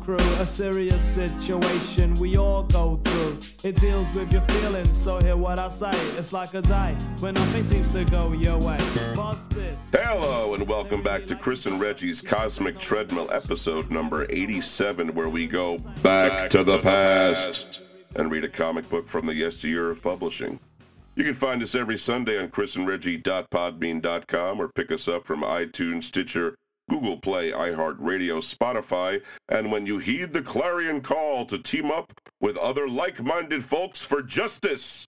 [0.00, 3.38] crew, a serious situation we all go through.
[3.62, 5.90] It deals with your feelings, so hear what I say.
[6.16, 8.78] It's like a day when nothing seems to go your way.
[9.92, 15.46] Hello, and welcome back to Chris and Reggie's Cosmic Treadmill episode number 87, where we
[15.46, 17.82] go back, to, the, past
[18.16, 20.58] and read a comic book from the yesteryear of publishing.
[21.16, 26.54] You can find us every Sunday on chrisandreggie.podbean.com or pick us up from iTunes, Stitcher,
[26.90, 32.56] Google Play, iHeartRadio, Spotify, and when you heed the clarion call to team up with
[32.56, 35.06] other like minded folks for justice,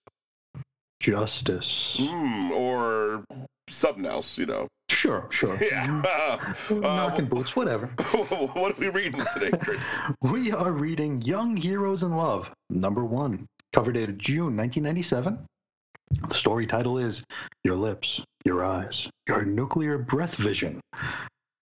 [1.01, 1.97] Justice.
[1.99, 3.25] mm, or
[3.67, 4.67] something else, you know.
[4.89, 5.59] Sure, sure.
[5.61, 6.53] Yeah.
[6.69, 7.87] Knocking boots, whatever.
[8.53, 9.85] what are we reading today, Chris?
[10.21, 15.37] We are reading Young Heroes in Love, number one, cover dated June 1997.
[16.29, 17.23] The story title is
[17.65, 20.79] Your Lips, Your Eyes, Your Nuclear Breath Vision.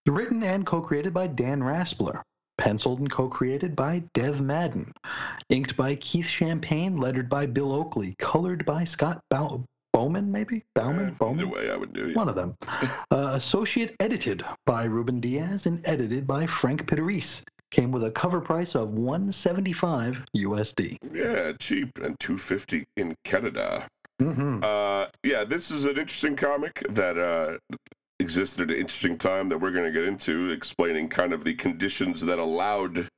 [0.06, 2.22] Written and co created by Dan Raspler.
[2.58, 4.92] Penciled and co created by Dev Madan.
[5.48, 10.64] Inked by Keith Champagne, lettered by Bill Oakley, colored by Scott Bow- Bowman, maybe?
[10.74, 11.06] Bowman?
[11.06, 11.50] Either Bowman?
[11.50, 12.16] way, I would do it.
[12.16, 12.56] One of them.
[13.12, 17.42] Uh, associate edited by Ruben Diaz and edited by Frank Pittarese.
[17.70, 20.96] Came with a cover price of 175 USD.
[21.12, 23.86] Yeah, cheap and 250 in Canada.
[24.20, 24.60] Mm-hmm.
[24.64, 27.58] Uh, yeah, this is an interesting comic that uh,
[28.22, 31.54] existed at an interesting time that we're going to get into, explaining kind of the
[31.54, 33.08] conditions that allowed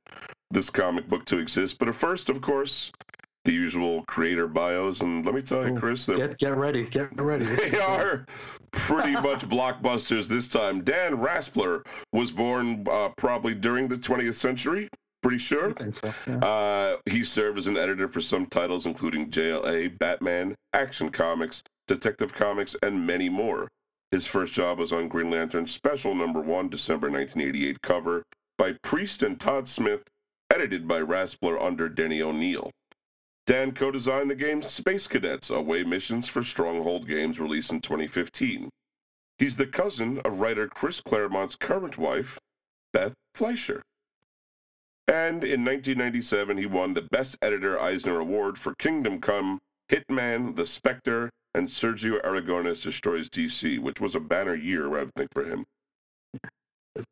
[0.51, 1.79] this comic book to exist.
[1.79, 2.91] But at first, of course,
[3.45, 5.01] the usual creator bios.
[5.01, 7.45] And let me tell you, Chris, that Get get ready, get ready.
[7.55, 8.25] They are
[8.71, 10.83] pretty much blockbusters this time.
[10.83, 14.89] Dan Raspler was born uh, probably during the 20th century,
[15.21, 15.73] pretty sure.
[16.01, 16.13] So.
[16.27, 16.37] yeah.
[16.39, 22.33] Uh, he served as an editor for some titles, including JLA, Batman, Action Comics, Detective
[22.33, 23.69] Comics, and many more.
[24.15, 28.23] His first job was on Green Lantern Special Number 1, December 1988 cover
[28.57, 30.07] by Priest and Todd Smith,
[30.49, 32.71] edited by Raspler under Denny O'Neil.
[33.45, 38.69] Dan co designed the game Space Cadets Away Missions for Stronghold Games, released in 2015.
[39.37, 42.39] He's the cousin of writer Chris Claremont's current wife,
[42.93, 43.81] Beth Fleisher.
[45.09, 49.59] And in 1997, he won the Best Editor Eisner Award for Kingdom Come,
[49.91, 55.15] Hitman, The Spectre, and Sergio Aragones Destroys DC, which was a banner year, I would
[55.15, 55.65] think, for him.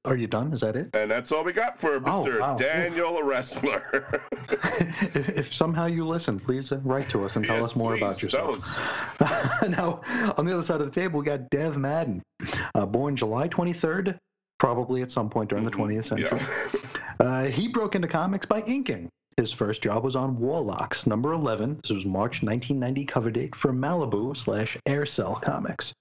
[0.06, 0.54] Are you done?
[0.54, 0.90] Is that it?
[0.94, 2.36] And that's all we got for Mr.
[2.36, 2.56] Oh, wow.
[2.56, 4.22] Daniel Raspler.
[5.16, 7.96] if, if somehow you listen, please uh, write to us and tell Yes, us more
[7.96, 8.80] about please, yourself.
[9.68, 10.02] now,
[10.38, 12.22] on the other side of the table, we got Dev Madan,
[12.76, 14.18] uh, born July 23rd,
[14.58, 16.40] probably at some point during the 20th century.
[16.40, 16.80] Yeah.
[17.20, 19.08] Uh, he broke into comics by inking.
[19.38, 21.80] His first job was on Warlocks, number 11.
[21.82, 25.94] This was March 1990 cover date for Malibu slash Aircel Comics.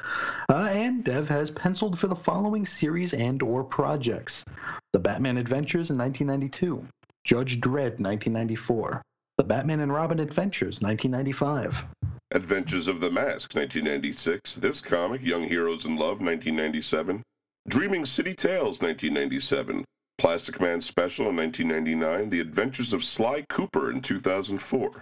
[0.51, 4.45] Uh, and Dev has penciled for the following series and or projects.
[4.93, 6.87] The Batman Adventures in 1992.
[7.25, 9.01] Judge Dredd 1994.
[9.39, 11.85] The Batman and Robin Adventures 1995.
[12.33, 14.57] Adventures of the Mask, 1996.
[14.57, 17.23] This comic, Young Heroes in Love, 1997.
[17.67, 19.85] Dreaming City Tales, 1997.
[20.23, 22.31] Plastic Man Special in 1999.
[22.31, 24.93] The Adventures of Sly Cooper in 2004.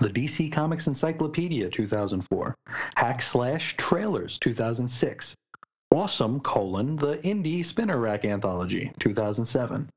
[0.00, 2.52] The DC Comics Encyclopedia 2004.
[2.96, 5.36] Hack Slash Trailers 2006.
[5.92, 9.88] Awesome colon the Indie Spinner Rack Anthology 2007.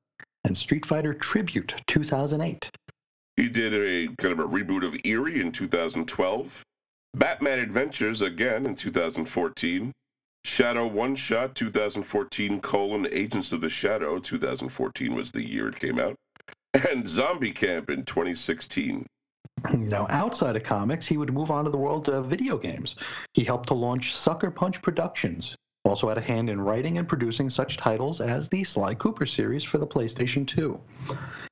[0.44, 2.69] And Street Fighter Tribute 2008.
[3.38, 6.64] He did a kind of a reboot of Eerie in 2012.
[7.16, 9.92] Batman Adventures again in 2014.
[10.47, 16.00] Shadow One Shot 2014 colon Agents of the Shadow 2014 was the year it came
[16.00, 16.16] out.
[16.89, 19.06] And Zombie Camp in 2016.
[19.74, 22.95] Now, outside of comics, he would move on to the world of video games.
[23.33, 25.56] He helped to launch Sucker Punch Productions.
[25.83, 29.63] Also had a hand in writing and producing such titles as the Sly Cooper series
[29.63, 30.80] for the PlayStation 2.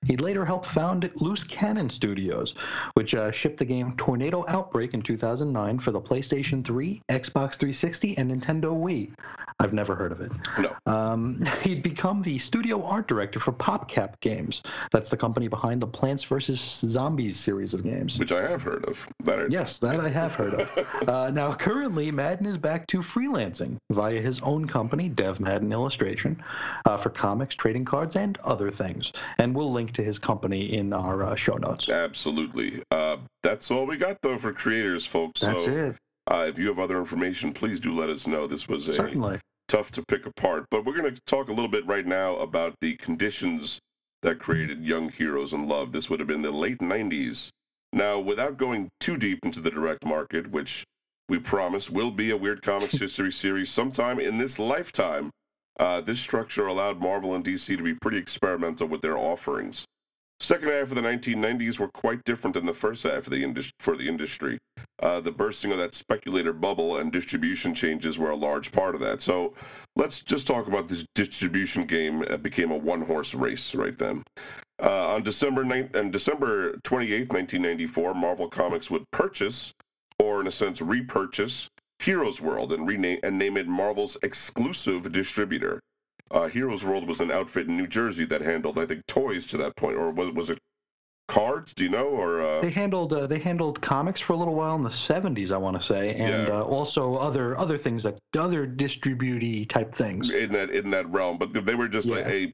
[0.05, 2.53] He later helped found Loose Cannon Studios,
[2.93, 8.17] which uh, shipped the game Tornado Outbreak in 2009 for the PlayStation 3, Xbox 360,
[8.17, 9.11] and Nintendo Wii.
[9.59, 10.31] I've never heard of it.
[10.59, 10.75] No.
[10.85, 14.61] Um, he'd become the studio art director for PopCap Games.
[14.91, 16.59] That's the company behind the Plants vs.
[16.59, 18.19] Zombies series of games.
[18.19, 19.07] which I have heard of.
[19.23, 20.69] That Yes, that I have heard of.
[21.05, 26.41] Uh, now, currently, Madan is back to freelancing via his own company, Dev Madan Illustration,
[26.85, 29.11] uh, for comics, trading cards, and other things.
[29.37, 31.89] And we'll link to his company in our uh, show notes.
[31.89, 32.83] Absolutely.
[32.91, 35.41] Uh, that's all we got though for creators, folks.
[35.41, 35.95] That's so it.
[36.31, 38.47] Uh, if you have other information, please do let us know.
[38.47, 39.39] This was a Certainly.
[39.67, 42.73] tough to pick apart, but we're going to talk a little bit right now about
[42.81, 43.79] the conditions
[44.23, 45.91] that created Young Heroes in Love.
[45.91, 47.49] This would have been the late 90s.
[47.93, 50.83] Now, without going too deep into the direct market, which
[51.29, 55.29] we promise will be a Weird Comics History series sometime in this lifetime,
[55.77, 59.85] Uh, this structure allowed Marvel and DC to be pretty experimental with their offerings.
[60.39, 63.71] Second half of the 1990s were quite different than the first half of the indus-
[63.79, 64.57] for the industry.
[65.01, 69.01] Uh, the bursting of that speculator bubble and distribution changes were a large part of
[69.01, 69.21] that.
[69.21, 69.53] So
[69.95, 72.21] let's just talk about this distribution game.
[72.23, 74.23] It became a one horse race right then.
[74.81, 79.73] Uh, on December 9, on December 28, 1994, Marvel Comics would purchase,
[80.19, 81.69] or in a sense repurchase,
[81.99, 85.79] Heroes World and rename and name it Marvel's exclusive distributor.
[86.31, 89.57] Uh, Heroes World was an outfit in New Jersey that handled, I think, toys to
[89.57, 90.59] that point, or was was it
[91.27, 91.73] cards?
[91.73, 92.07] Do you know?
[92.07, 92.61] Or uh...
[92.61, 95.77] they handled uh, they handled comics for a little while in the '70s, I want
[95.77, 96.55] to say, and Yeah.
[96.59, 100.31] uh, also other other things that other distributey type things.
[100.33, 102.27] in that in that realm, but they were just Yeah.
[102.27, 102.53] a, a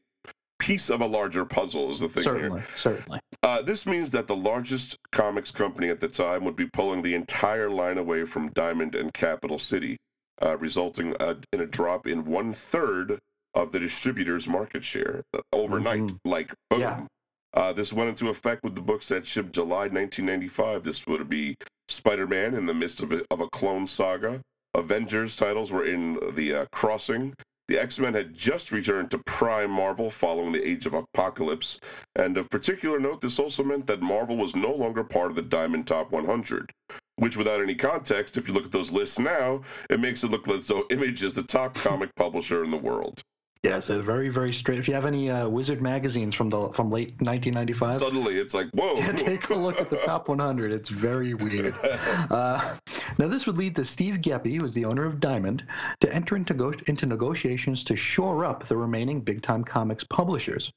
[0.62, 1.92] piece of a larger puzzle.
[1.92, 2.34] Is the thing here.
[2.34, 3.20] Certainly, certainly.
[3.42, 7.16] Uh, this means that the largest comics company at the time would be pulling the
[7.16, 9.98] entire line away from Diamond and Capital City,
[10.42, 13.18] uh, resulting uh, in a drop in one third
[13.56, 16.02] of the distributor's market share uh, overnight.
[16.02, 16.20] Mhm.
[16.24, 16.80] Like boom.
[16.80, 17.06] Yeah.
[17.54, 20.84] Uh, this went into effect with the books that shipped July 1995.
[20.84, 21.56] This would be
[21.90, 24.42] Spider-Man in the midst of a, of a clone saga.
[24.74, 27.34] Avengers titles were in the uh, Crossing.
[27.72, 31.80] The X-Men had just returned to Prime Marvel following the Age of Apocalypse,
[32.18, 35.42] and of particular note, this also meant that Marvel was no longer part of the
[35.42, 36.70] Diamond Top 100.
[37.16, 40.50] Which, without any context, if you look at those lists now, it makes it look
[40.50, 43.24] as though Image is the top comic publisher in the world.
[43.64, 44.80] Yes, it's very very straight.
[44.80, 48.70] If you have any uh, Wizard magazines from the from late 1995, Suddenly, it's like,
[48.72, 48.96] whoa!
[49.16, 50.72] take a look at the top 100.
[50.72, 51.76] It's very weird.
[52.32, 52.78] Uh,
[53.18, 55.66] now, this would lead to Steve Geppi, who is the owner of Diamond,
[56.00, 60.72] to enter into, go- into negotiations to shore up the remaining big time comics publishers,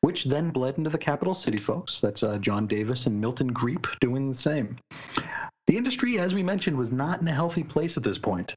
[0.00, 2.00] which then bled into the Capital City folks.
[2.00, 4.78] That's uh, John Davis and Milton Griepp doing the same.
[5.66, 8.54] The industry, as we mentioned, was not in a healthy place at this point.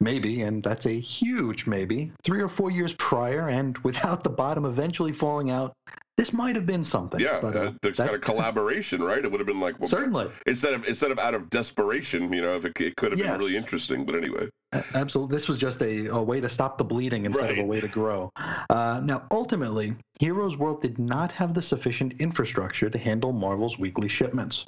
[0.00, 4.66] Maybe, and that's a huge maybe, three or four years prior, and without the bottom
[4.66, 5.72] eventually falling out,
[6.18, 7.20] this might have been something.
[7.20, 9.22] Yeah, but, uh, there's that- kind of collaboration, right?
[9.22, 10.30] It would have been like well, Certainly.
[10.46, 13.38] instead of instead of out of desperation, you know, if it, it could have been
[13.38, 14.04] really interesting.
[14.06, 14.48] But anyway,
[14.94, 15.34] Absolutely.
[15.34, 17.88] This was just a, a way to stop the bleeding instead of a way to
[17.88, 18.30] grow.
[18.36, 24.08] Uh, now, ultimately, Heroes World did not have the sufficient infrastructure to handle Marvel's weekly
[24.08, 24.64] shipments.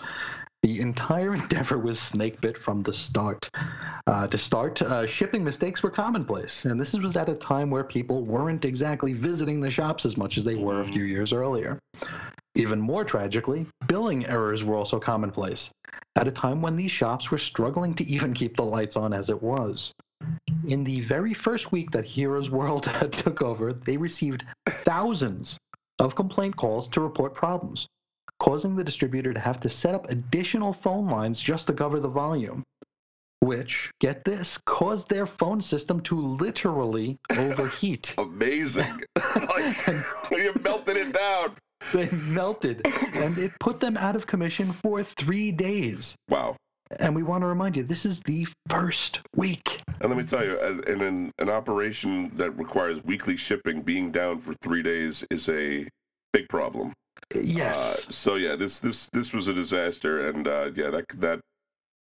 [0.62, 3.48] The entire endeavor was snakebit from the start.
[4.06, 7.84] Uh, to start, uh, shipping mistakes were commonplace, and this was at a time where
[7.84, 11.78] people weren't exactly visiting the shops as much as they were a few years earlier.
[12.54, 15.70] Even more tragically, billing errors were also commonplace,
[16.16, 19.30] at a time when these shops were struggling to even keep the lights on as
[19.30, 19.92] it was.
[20.66, 22.82] In the very first week that Heroes World
[23.12, 25.56] took over, they received thousands
[26.00, 27.86] of complaint calls to report problems,
[28.38, 32.08] causing the distributor to have to set up additional phone lines just to cover the
[32.08, 32.62] volume.
[33.40, 38.14] Which, get this, caused their phone system to literally overheat.
[38.18, 39.02] amazing!
[39.34, 39.88] like
[40.32, 41.54] you melted it down.
[41.92, 46.16] they melted, and it put them out of commission for three days.
[46.28, 46.56] Wow.
[46.98, 49.80] And we want to remind you, this is the first week.
[50.00, 54.10] And let me tell you, uh, in an, an operation that requires weekly shipping, being
[54.10, 55.86] down for three days is a
[56.32, 56.92] big problem.
[57.34, 57.76] Yes.
[57.76, 61.40] Uh, so yeah, this this this was a disaster, and uh, yeah, that that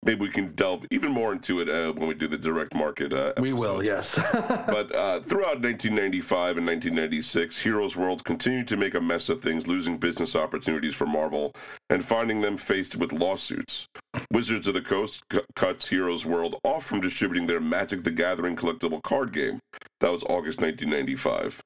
[0.02, 3.12] maybe we can delve even more into it uh, when we do the direct market.
[3.12, 4.18] Uh, we will, yes.
[4.32, 9.66] But uh, throughout 1995 and 1996, Heroes World continued to make a mess of things,
[9.66, 11.52] losing business opportunities for Marvel
[11.90, 13.86] and finding them faced with lawsuits.
[14.32, 18.56] Wizards of the Coast cu- cuts Heroes World off from distributing their Magic the Gathering
[18.56, 19.60] collectible card game.
[20.00, 21.60] That was August 1995.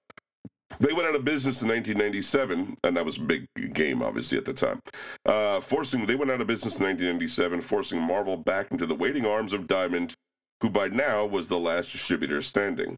[0.81, 4.45] They went out of business in 1997, and that was a big game, obviously, at
[4.45, 4.81] the time.
[5.25, 9.27] Uh, forcing they went out of business in 1997, forcing Marvel back into the waiting
[9.27, 10.15] arms of Diamond,
[10.61, 12.97] who by now was the last distributor standing.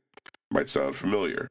[0.51, 1.49] Might sound familiar.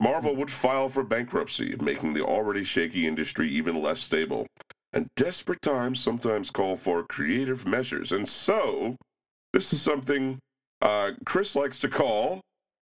[0.00, 4.46] Marvel would file for bankruptcy, making the already shaky industry even less stable.
[4.92, 8.12] And desperate times sometimes call for creative measures.
[8.12, 8.96] And so,
[9.52, 10.38] this is something
[10.80, 12.40] uh, Chris likes to call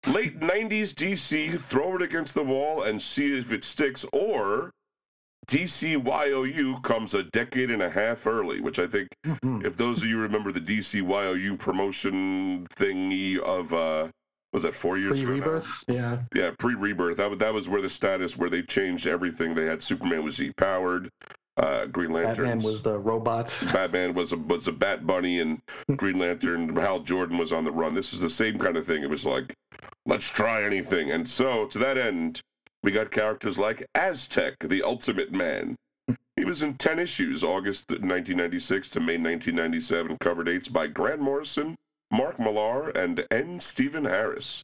[0.07, 4.71] late 90s DC, throw it against the wall and see if it sticks, or
[5.47, 9.65] DCYOU comes a decade and a half early, which I think Mhm.
[9.65, 14.09] if those of you remember the DCYOU promotion thingy of uh
[14.53, 15.59] was that four years Pre ago?
[15.87, 15.93] now?
[15.93, 16.17] Yeah.
[16.35, 17.17] Yeah, pre rebirth.
[17.17, 19.55] That was that was where the status where they changed everything.
[19.55, 21.09] They had Superman was Z powered,
[21.57, 23.55] uh Green Lantern Batman was the robot.
[23.73, 25.61] Batman was a was a Bat Bunny and
[25.95, 26.75] Green Lantern.
[26.75, 27.93] Hal Jordan was on the run.
[27.93, 29.03] This is the same kind of thing.
[29.03, 29.53] It was like,
[30.05, 31.11] let's try anything.
[31.11, 32.41] And so to that end,
[32.83, 35.75] we got characters like Aztec, the Ultimate Man.
[36.35, 40.17] He was in ten issues, August 1996 to May 1997.
[40.19, 41.75] Cover dates by Grant Morrison,
[42.11, 43.59] Mark Millar, and N.
[43.59, 44.63] Stephen Harris.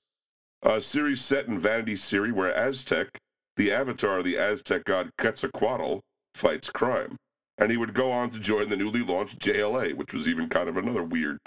[0.64, 3.10] A series set in Vanity City where Aztec,
[3.58, 6.02] the avatar of the Aztec god Quetzalcoatl,
[6.38, 7.18] fights crime.
[7.58, 10.70] And he would go on to join the newly launched JLA, which was even kind
[10.70, 11.40] of another weird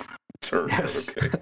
[0.42, 0.66] turn.
[0.66, 1.08] but Yes.
[1.16, 1.30] Okay.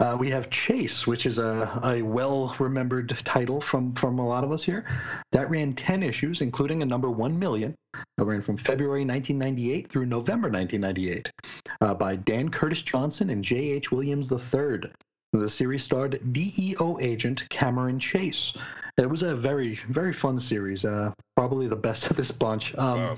[0.00, 4.42] Uh, we have Chase, which is a, a well remembered title from, from a lot
[4.42, 4.86] of us here.
[5.32, 7.74] That ran 10 issues, including a number 1 million.
[8.16, 11.30] That ran from February 1998 through November 1998
[11.80, 13.92] uh, by Dan Curtis Johnson and J.H.
[13.92, 14.90] Williams III.
[15.32, 18.54] The series starred DEO agent Cameron Chase.
[18.98, 22.74] It was a very, very fun series, uh, probably the best of this bunch.
[22.76, 23.16] Um, Wow.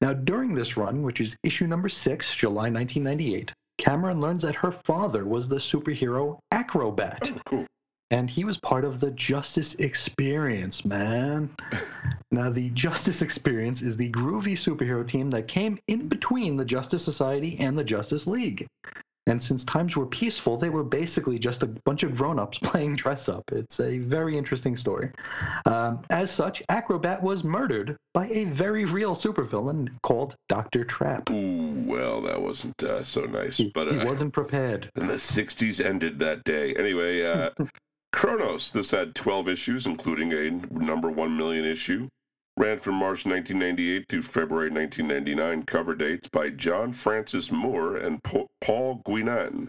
[0.00, 4.70] now, during this run, which is issue number six, July 1998, Cameron learns that her
[4.70, 7.66] father was the superhero Acrobat, Oh, cool.
[8.12, 11.50] and he was part of the Justice Experience, man.
[12.30, 17.02] now, the Justice Experience is the groovy superhero team that came in between the Justice
[17.04, 18.66] Society and the Justice League.
[19.26, 22.96] And since times were peaceful, they were basically just a bunch of grown ups playing
[22.96, 23.44] dress up.
[23.52, 25.10] It's a very interesting story.
[25.66, 30.84] Um, as such, Acrobat was murdered by a very real supervillain called Dr.
[30.84, 31.30] Trap.
[31.30, 33.58] Ooh, well, that wasn't uh, so nice.
[33.58, 34.90] He, But he uh, wasn't prepared.
[34.96, 36.74] And the 60s ended that day.
[36.74, 37.50] Anyway, uh,
[38.12, 42.08] Chronos, this had 12 issues, including a number 1 million issue.
[42.58, 45.64] Ran from March 1998 to February 1999.
[45.64, 49.68] Cover dates by John Francis Moore and Paul Guinan.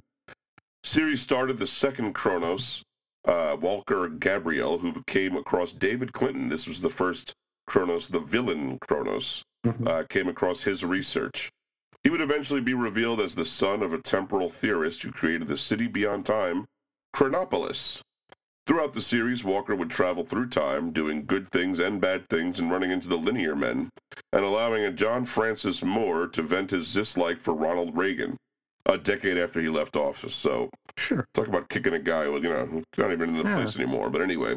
[0.84, 2.84] Series started the second Chronos,
[3.26, 6.50] uh, Walker Gabriel, who came across David Clinton.
[6.50, 7.34] This was the first
[7.68, 9.88] Chronos, the villain Chronos, Mhm.
[9.88, 11.50] uh, came across his research.
[12.04, 15.56] He would eventually be revealed as the son of a temporal theorist who created the
[15.56, 16.66] city beyond time,
[17.14, 18.02] Chronopolis.
[18.66, 22.72] Throughout the series, Walker would travel through time, doing good things and bad things and
[22.72, 23.90] running into the linear men,
[24.32, 28.38] and allowing a John Francis Moore to vent his dislike for Ronald Reagan
[28.86, 30.36] a decade after he left office.
[30.36, 31.26] So, Sure.
[31.34, 33.56] talk about kicking a guy, well, you know, not even in the Yeah.
[33.56, 34.10] place anymore.
[34.10, 34.56] But anyway,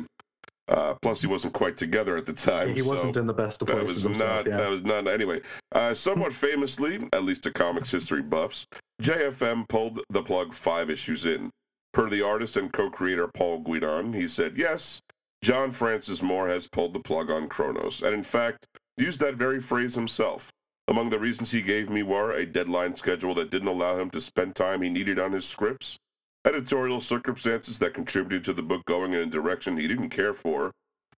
[0.69, 2.75] uh, plus he wasn't quite together at the time.
[2.75, 4.45] He so- wasn't in the best of that places was himself.
[4.45, 4.47] not.
[4.49, 4.57] yeah.
[4.57, 5.07] That was not.
[5.07, 8.67] Anyway, uh, somewhat famously, at least to comics history buffs,
[9.01, 11.51] JFM pulled the plug five issues in.
[11.97, 15.01] Per the artist and co-creator Paul Guinan, he said, "Yes,
[15.43, 18.67] John Francis Moore has pulled the plug on Chronos, and in fact,
[18.99, 20.51] used that very phrase himself.
[20.89, 24.21] Among the reasons he gave me were a deadline schedule that didn't allow him to
[24.21, 25.97] spend time he needed on his scripts."
[26.45, 30.73] Editorial circumstances that contributed to the book going in a direction he didn't care for,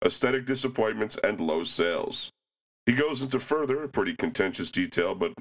[0.05, 2.29] aesthetic disappointments, and low sales.
[2.85, 5.33] He goes into further, pretty contentious detail, but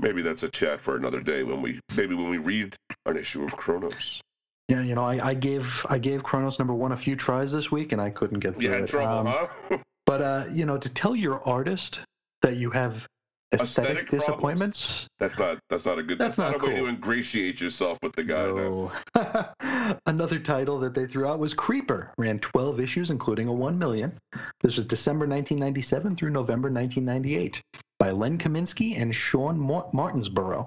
[0.00, 3.42] maybe that's a chat for another day when we maybe when we read an issue
[3.42, 4.20] of Chronos.
[4.68, 7.70] Yeah, you know, I, I gave I gave Chronos number one a few tries this
[7.70, 8.86] week, and I couldn't get through You had it.
[8.88, 9.78] trouble, Um, huh?
[10.06, 12.00] But uh, you know, to tell your artist
[12.42, 13.06] that you have
[13.54, 15.06] aesthetic, Aesthetic disappointments.
[15.18, 17.98] that's not that's not a good That's that's, not not, a way to ingratiate yourself
[18.02, 18.44] with the guy.
[18.46, 18.92] No.
[19.16, 19.94] No.
[20.06, 22.12] Another title that they threw out was Creeper.
[22.18, 24.12] Ran 12 issues, including a 1 million.
[24.60, 27.62] This was December 1997 through November 1998
[27.98, 30.66] by Len Kaminski and Sean Mar- Martinbrough.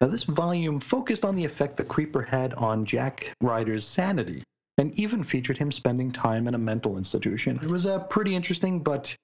[0.00, 4.42] Now, this volume focused on the effect the Creeper had on Jack Ryder's sanity
[4.78, 7.58] and even featured him spending time in a mental institution.
[7.62, 9.14] It was uh, pretty interesting, but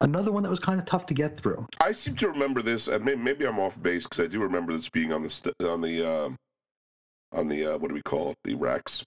[0.00, 1.66] another one that was kind of tough to get through.
[1.80, 4.88] I seem to remember this, and maybe, I'm off base because I do remember this
[4.88, 6.28] being on the st- on the uh,
[7.32, 8.36] on the uh, what do we call it?
[8.44, 9.02] The racks.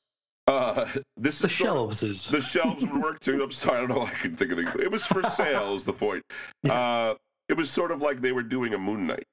[0.45, 0.85] Uh,
[1.17, 2.27] this The is shelves is.
[2.27, 3.41] the shelves would work too.
[3.41, 4.03] I'm sorry, I don't know.
[4.05, 4.67] I can think of it.
[4.79, 5.73] It was for sale.
[5.73, 6.23] is the point.
[6.61, 6.71] Yes.
[6.73, 7.15] Uh,
[7.49, 9.25] it was sort of like they were doing a Moon Knight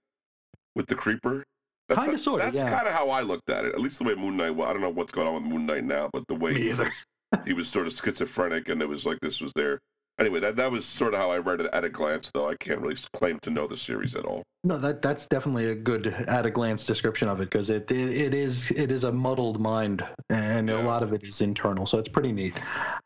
[0.74, 1.44] with the Creeper.
[1.88, 2.70] That's Kinda, how- sorta, That's yeah.
[2.74, 3.74] kind of how I looked at it.
[3.74, 4.50] At least the way Moon Knight.
[4.56, 6.72] Well, I don't know what's going on with Moon Knight now, but the way he
[6.74, 7.04] was,
[7.44, 9.78] he was sort of schizophrenic, and it was like this was there.
[10.18, 12.30] Anyway, that that was sort of how I read it at a glance.
[12.32, 14.42] Though I can't really claim to know the series at all.
[14.64, 18.08] No, that that's definitely a good at a glance description of it because it, it
[18.08, 21.98] it is it is a muddled mind and a lot of it is internal, so
[21.98, 22.54] it's pretty neat.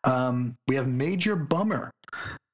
[0.04, 1.90] Um, we have Major Bummer.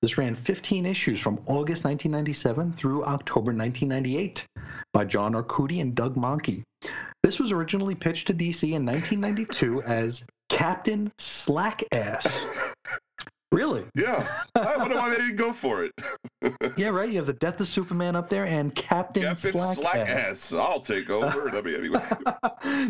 [0.02, 4.46] This ran 15 issues from August 1997 through October 1998
[4.92, 6.62] by John Arcudi and Doug Mahnke.
[7.22, 12.44] This was originally pitched to DC in 1992 as Captain Slackass.
[13.52, 13.84] Really?
[13.94, 15.92] Yeah, I wonder why they didn't go for it.
[16.76, 17.08] Yeah, right.
[17.08, 19.78] You have the Death of Superman up there and Captain, Captain Slackass.
[19.78, 20.58] Slackass.
[20.58, 21.48] I'll take over.
[21.50, 22.02] I mean, anyway.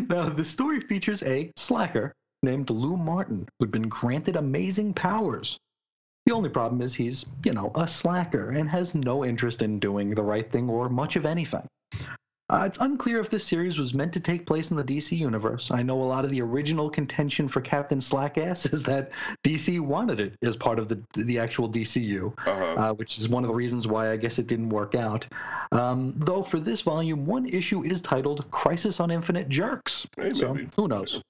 [0.09, 5.57] now, the story features a slacker named Lou Martin who'd been granted amazing powers.
[6.27, 10.09] The only problem is he's, you know, a slacker and has no interest in doing
[10.13, 11.65] the right thing or much of anything.
[12.49, 15.71] Uh, it's unclear if this series was meant to take place in the DC universe.
[15.71, 19.11] I know a lot of the original contention for Captain Slackass is that
[19.45, 22.63] DC wanted it as part of the the actual DCU Uh-huh.
[22.75, 25.25] uh, which is one of the reasons why I guess it didn't work out.
[25.71, 30.53] Um, though for this volume, one issue is titled "Crisis on Infinite Jerks," Hey, so
[30.53, 30.67] maybe.
[30.75, 31.21] who knows?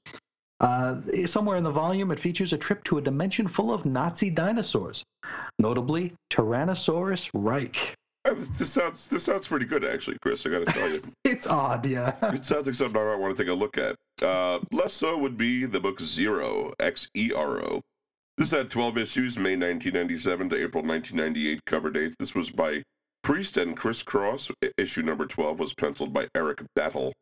[0.60, 0.96] Uh,
[1.26, 5.04] somewhere in the volume, it features a trip to a dimension full of Nazi dinosaurs,
[5.60, 7.94] notably Tyrannosaurus Reich.
[8.26, 10.46] Uh, This sounds this sounds pretty good, actually, Chris.
[10.46, 12.16] I got to tell you, It's odd, yeah.
[12.34, 13.96] it sounds like something I might want to take a look at.
[14.22, 17.82] Uh, less so would be the book Zero X E R O.
[18.38, 22.16] This had 12 issues, May 1997 to April 1998 cover dates.
[22.20, 22.84] This was by
[23.24, 24.52] Priest and Chris Cross.
[24.78, 27.14] Issue number 12 was penciled by Eric Battle.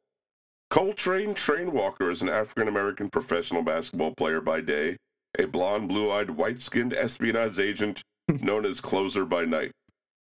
[0.75, 4.97] Coltrane Trainwalker is an African American professional basketball player by day,
[5.39, 8.01] a blonde, blue eyed, white skinned espionage agent
[8.41, 9.71] known as Closer by night.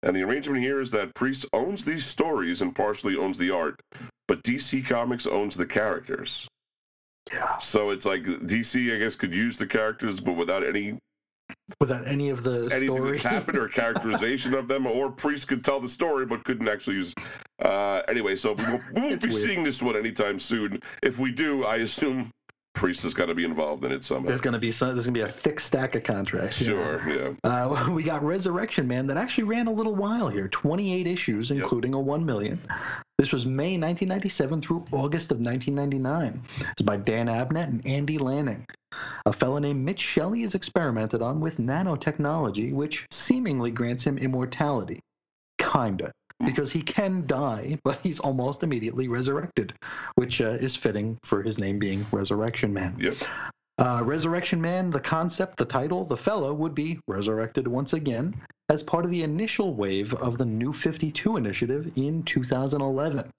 [0.04, 3.80] And the arrangement here is that Priest owns these stories and partially owns the art,
[4.28, 6.50] but DC Comics owns the characters.
[7.32, 7.58] Yeah.
[7.60, 11.00] So it's like DC, I guess, could use the characters, but without any
[11.80, 13.12] Without any of the anything story.
[13.12, 16.98] that's happened or characterization of them, or Priest could tell the story but couldn't actually
[16.98, 17.16] use.
[17.60, 19.42] Uh, anyway, so we won't, we won't be weird.
[19.42, 20.80] seeing this one anytime soon.
[21.04, 22.32] If we do, I assume
[22.74, 24.28] Priest has got to be involved in it somehow.
[24.28, 26.64] There's gonna be some, there's gonna be a thick stack of contracts.
[26.64, 27.34] Sure, yeah.
[27.44, 31.62] Uh, we got Resurrection Man that actually ran a little while here, 28 issues, Yep.
[31.64, 32.60] including a 1 million.
[33.18, 36.42] This was May 1997 through August of 1999.
[36.72, 38.66] It's by Dan Abnett and Andy Lanning.
[39.26, 45.00] A fellow named Mitch Shelley is experimented on with nanotechnology, which seemingly grants him immortality.
[45.60, 46.12] Kinda.
[46.46, 49.74] Because he can die, but he's almost immediately resurrected,
[50.16, 52.96] which uh, is fitting for his name being Resurrection Man.
[53.00, 53.18] Yep.
[53.78, 58.36] Uh, Resurrection Man, the concept, the title, the fellow would be resurrected once again
[58.70, 63.30] as part of the initial wave of the New 52 initiative in 2011.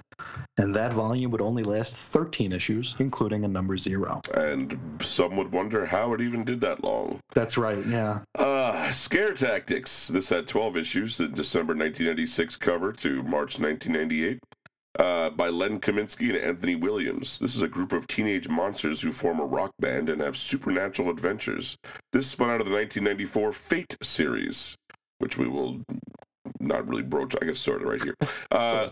[0.58, 4.20] And that volume would only last 13 issues, including a number zero.
[4.34, 7.20] And some would wonder how it even did that long.
[7.34, 8.20] That's right, yeah.
[8.34, 10.08] Uh, Scare Tactics.
[10.08, 14.38] This had 12 issues, the December 1996 cover to March 1998.
[14.98, 17.38] Uh, by Len Kaminski and Anthony Williams.
[17.38, 21.08] This is a group of teenage monsters who form a rock band and have supernatural
[21.08, 21.78] adventures.
[22.12, 24.76] This spun out of the 1994 Fate series,
[25.18, 25.80] which we will
[26.60, 28.14] not really broach, I guess, sort of right here.
[28.52, 28.90] Uh,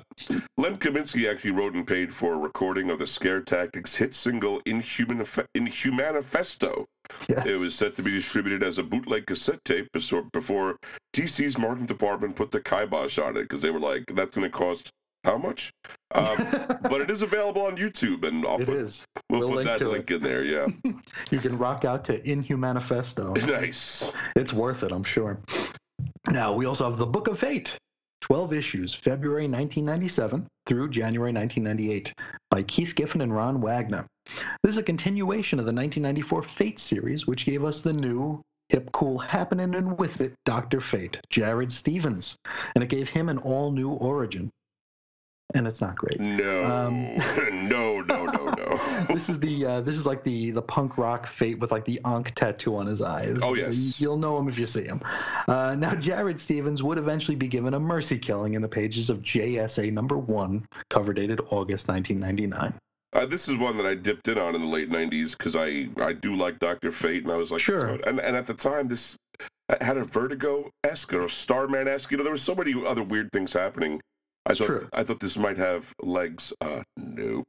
[0.56, 4.62] Len Kaminski actually wrote and paid for a recording of the Scare Tactics hit single
[4.64, 5.18] Inhuman,
[5.54, 6.86] Inhumanifesto.
[7.28, 7.46] Yes.
[7.46, 10.76] It was set to be distributed as a bootleg cassette tape before, before
[11.14, 14.56] DC's marketing department put the kibosh on it because they were like, that's going to
[14.56, 14.90] cost
[15.24, 15.72] how much?
[16.12, 16.36] Um,
[16.82, 19.04] but it is available on YouTube, and I'll it put, is.
[19.28, 19.92] we'll, We'll put link that to it.
[19.92, 20.42] link in there.
[20.44, 20.66] Yeah,
[21.30, 23.36] You can rock out to Inhumanifesto.
[23.60, 24.10] nice.
[24.36, 25.38] It's worth it, I'm sure.
[26.30, 27.76] Now, we also have The Book of Fate,
[28.22, 32.12] 12 issues, February 1997 through January 1998,
[32.50, 34.06] by Keith Giffen and Ron Wagner.
[34.62, 38.88] This is a continuation of the 1994 Fate series, which gave us the new hip,
[38.92, 40.80] cool, happening and with it Dr.
[40.80, 42.36] Fate, Jared Stevens,
[42.74, 44.48] and it gave him an all new origin.
[45.54, 46.20] And it's not great.
[46.20, 47.14] No, Um,
[47.68, 49.04] no, no, no, no.
[49.08, 52.00] this is the uh, this is like the the punk rock fate with like the
[52.04, 53.38] Ankh tattoo on his eyes.
[53.42, 54.00] Oh, yes.
[54.00, 55.00] you'll know him if you see him.
[55.48, 59.18] Uh, now Jared Stevens would eventually be given a mercy killing in the pages of
[59.22, 62.74] JSA number one, cover dated August 1999.
[63.12, 65.88] Uh, this is one that I dipped in on in the late '90s because I
[66.00, 67.98] I do like Doctor Fate, and I was like, Sure.
[68.06, 69.16] And and at the time, this
[69.80, 72.10] had a Vertigo esque or Starman esque.
[72.10, 74.00] You know, there were so many other weird things happening.
[74.46, 74.88] I thought true.
[74.92, 76.52] I thought this might have legs.
[76.60, 77.46] Uh, nope.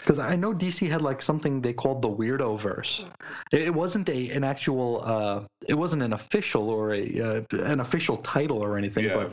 [0.00, 3.04] Because I know DC had like something they called the Weirdo Verse.
[3.50, 5.02] It, wasn't a an actual.
[5.04, 9.14] Uh, it wasn't an official or a uh, an official title or anything, Yeah.
[9.14, 9.32] but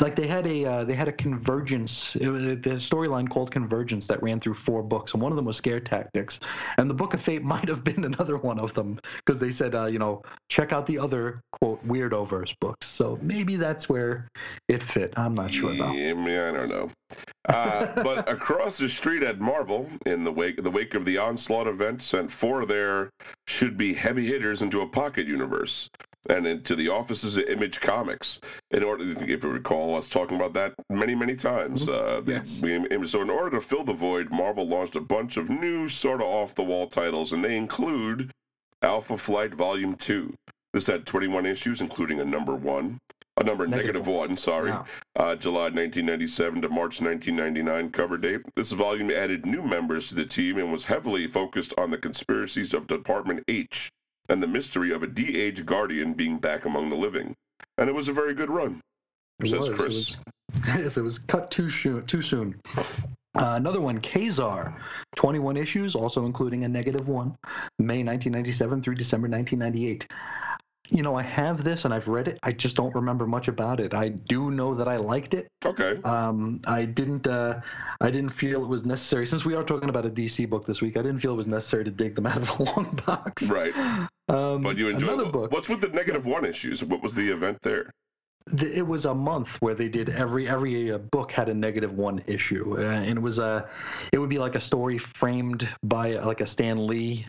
[0.00, 4.06] like they had a uh, they had a convergence it was the storyline called convergence
[4.06, 6.40] that ran through four books and one of them was scare tactics
[6.78, 9.74] and the book of fate might have been another one of them because they said
[9.74, 12.86] uh, you know check out the other quote weirdo verse books.
[12.86, 14.28] So maybe that's where
[14.68, 15.12] it fit.
[15.16, 15.92] I'm not sure though.
[15.92, 16.90] Yeah, I mean, I don't know.
[17.48, 21.66] Uh, but across the street at Marvel, in the wake the wake of the Onslaught
[21.66, 23.10] event, sent four of their
[23.46, 25.88] should be heavy hitters into a pocket universe
[26.28, 28.40] and into the offices of Image Comics.
[28.70, 31.88] In order, if you recall, us talking about that many many times.
[31.88, 32.62] Uh, Yes.
[32.62, 36.20] we- so in order to fill the void, Marvel launched a bunch of new sort
[36.20, 38.30] of off the wall titles, and they include
[38.82, 40.34] Alpha Flight Volume Two.
[40.72, 42.98] This had 21 issues, including a number one,
[43.36, 44.36] a number Negative negative one.
[44.36, 44.84] Sorry Wow.
[45.16, 48.42] uh, July 1997 to March 1999 cover date.
[48.54, 52.72] This volume added new members to the team and was heavily focused on the conspiracies
[52.74, 53.90] of Department H
[54.30, 57.34] and the mystery of a de-age guardian being back among the living.
[57.76, 58.80] And it was a very good run,
[59.40, 59.94] It says was, it Chris.
[59.94, 60.16] was-
[60.66, 62.60] yes it was cut too soon too soon
[63.36, 64.76] uh, another one, Ka-Zar,
[65.14, 67.36] 21 issues, also including a negative one,
[67.78, 70.08] May 1997 through December 1998.
[70.90, 72.38] You know, I have this and I've read it.
[72.42, 73.94] I just don't remember much about it.
[73.94, 75.48] I do know that I liked it.
[75.64, 76.00] Okay.
[76.04, 77.26] Um, I didn't.
[77.26, 77.60] Uh,
[78.00, 79.26] I didn't feel it was necessary.
[79.26, 81.46] Since we are talking about a DC book this week, I didn't feel it was
[81.46, 83.44] necessary to dig them out of the long box.
[83.44, 83.74] Right.
[84.28, 85.52] Um, But you enjoyed another book.
[85.52, 86.82] What's with the negative one issues?
[86.82, 87.90] What was the event there?
[88.56, 91.92] th- it was a month where they did every every uh, book had a negative
[91.92, 93.68] one issue, uh, and it was a
[94.12, 97.26] it would be like a story framed by uh, like a Stan Lee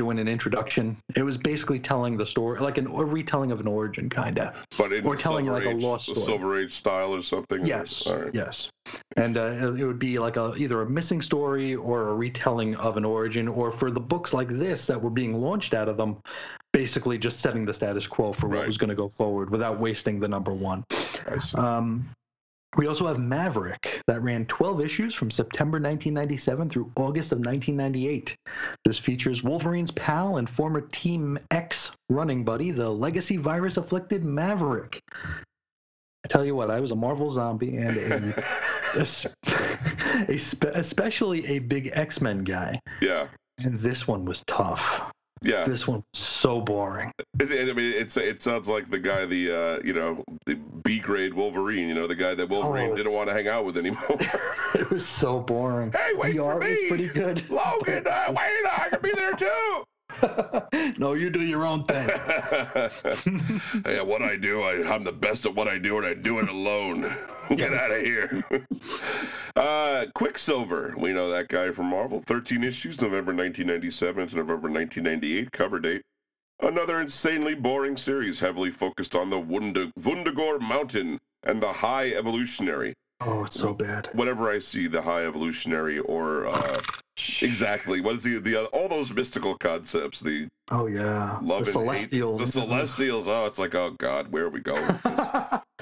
[0.00, 0.96] doing an introduction.
[1.14, 4.54] It was basically telling the story like an a retelling of an origin, kind of.
[4.78, 6.20] But in Or the telling like a lost story.
[6.20, 7.62] Silver Age style or something.
[7.66, 8.30] Yes, right.
[8.32, 8.70] yes,
[9.18, 12.96] and uh, it would be like a either a missing story or a retelling of
[12.96, 16.16] an origin, or for the books like this that were being launched out of them,
[16.72, 18.66] basically just setting the status quo for what Right.
[18.66, 20.82] was going to go forward without wasting the number one.
[21.28, 21.58] I see.
[21.58, 22.08] Um,
[22.76, 28.36] we also have Maverick that ran 12 issues from September 1997 through August of 1998.
[28.84, 35.00] This features Wolverine's pal and former Team X running buddy, the legacy virus afflicted Maverick.
[36.24, 38.44] I tell you what, I was a Marvel zombie and a,
[38.94, 39.00] a,
[40.28, 42.78] a spe- especially a big X Men guy.
[43.00, 43.28] yeah.
[43.62, 45.12] And this one was tough.
[45.42, 45.64] Yeah.
[45.64, 47.12] This one so boring.
[47.38, 50.54] It, it- I mean, it's it sounds like the guy, the uh, you know, the
[50.84, 51.88] B grade Wolverine.
[51.88, 54.04] You know, the guy that Wolverine Oh, didn't want to hang out with anymore.
[54.74, 55.92] it was so boring.
[55.92, 57.48] hey, wait the for art me, was pretty good.
[57.50, 58.06] Logan.
[58.06, 58.36] Uh, wait,
[58.70, 59.84] I can be there too.
[60.98, 62.08] no, you do your own thing.
[63.86, 66.38] yeah, what I do, I, I'm the best at what I do, and I do
[66.40, 67.16] it alone.
[67.56, 68.44] Get out of here.
[69.56, 72.22] uh, Quicksilver, we know that guy from Marvel.
[72.26, 76.02] 13 issues, November 1997 to November 1998, cover date.
[76.60, 82.94] Another insanely boring series, heavily focused on the Wund- Wundagore Mountain and the High Evolutionary.
[83.22, 84.08] Oh, it's so bad.
[84.12, 86.80] Whenever I see the High Evolutionary or uh,
[87.42, 91.90] exactly what is the the all those mystical concepts, the Oh yeah, love the and
[91.90, 92.40] hate, Celestials.
[92.40, 93.28] the Celestials.
[93.28, 94.86] Oh, it's like oh god, where are we going?
[94.86, 95.20] With this?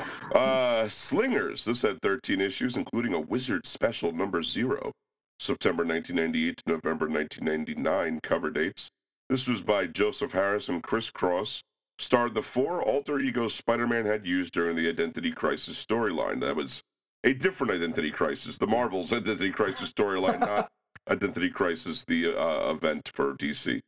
[0.35, 1.65] Uh, Slingers.
[1.65, 4.93] This had 13 issues, including a Wizard special number zero,
[5.41, 8.91] September 1998 to November 1999 cover dates.
[9.31, 11.63] This was by Joseph Harris and Chris Cross.
[11.99, 16.41] Starred the four alter egos Spider-Man had used during the Identity Crisis storyline.
[16.41, 16.83] That was
[17.29, 20.69] a different Identity Crisis, the Marvel's Identity Crisis storyline, not
[21.11, 23.81] Identity Crisis, the uh, event for DC.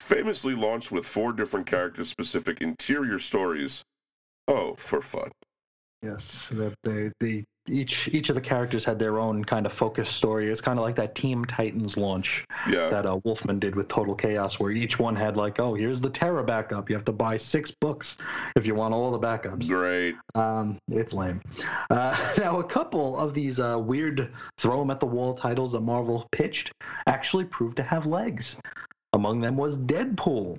[0.00, 3.84] Famously launched with four different character-specific interior stories.
[4.48, 5.30] Oh, for fun.
[6.02, 10.08] yes, the, the the each each of the characters had their own kind of focus
[10.08, 10.48] story.
[10.48, 12.88] It's kind of like that Team Titans launch Yeah.
[12.88, 16.10] that uh, Wolfman did with Total Chaos, where each one had like, oh, here's the
[16.10, 16.90] Terra backup.
[16.90, 18.18] You have to buy six books
[18.56, 19.68] if you want all the backups.
[19.68, 20.16] Great.
[20.34, 21.40] Um, it's lame.
[21.88, 26.26] Uh, now, a couple of these uh, weird them at the wall titles that Marvel
[26.32, 26.72] pitched
[27.06, 28.58] actually proved to have legs.
[29.12, 30.58] Among them was Deadpool.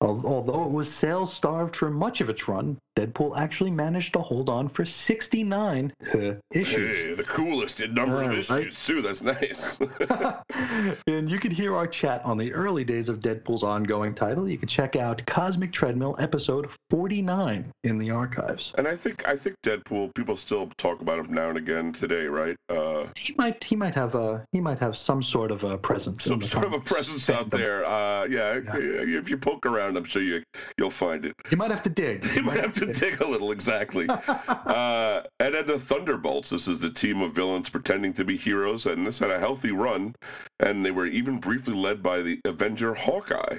[0.00, 4.48] Although it was sales starved for much of its run, Deadpool actually managed to hold
[4.48, 6.18] on for 69 uh,
[6.52, 6.74] issues.
[6.98, 8.72] Hey, the coolest in number of issues, right?
[8.72, 9.02] too.
[9.02, 9.78] That's nice.
[11.06, 14.48] and you can hear our chat on the early days of Deadpool's ongoing title.
[14.48, 18.72] You can check out Cosmic Treadmill episode 49 in the archives.
[18.78, 20.14] and I think I think Deadpool.
[20.14, 22.56] People still talk about him now and again today, right?
[22.68, 26.24] Uh, He might he might have a he might have some sort of a presence.
[26.24, 27.84] some the sort of a presence out there.
[27.84, 29.18] Uh, yeah, Yeah.
[29.20, 30.42] if you poke around, I'm sure you
[30.78, 31.34] you'll find it.
[31.50, 32.24] You might have to dig.
[32.36, 34.06] You might have to dig a little, exactly.
[34.08, 36.50] uh, and then the Thunderbolts.
[36.50, 39.70] This is the team of villains pretending to be heroes, and this had a healthy
[39.70, 40.14] run.
[40.60, 43.58] And they were even briefly led by the Avenger Hawkeye.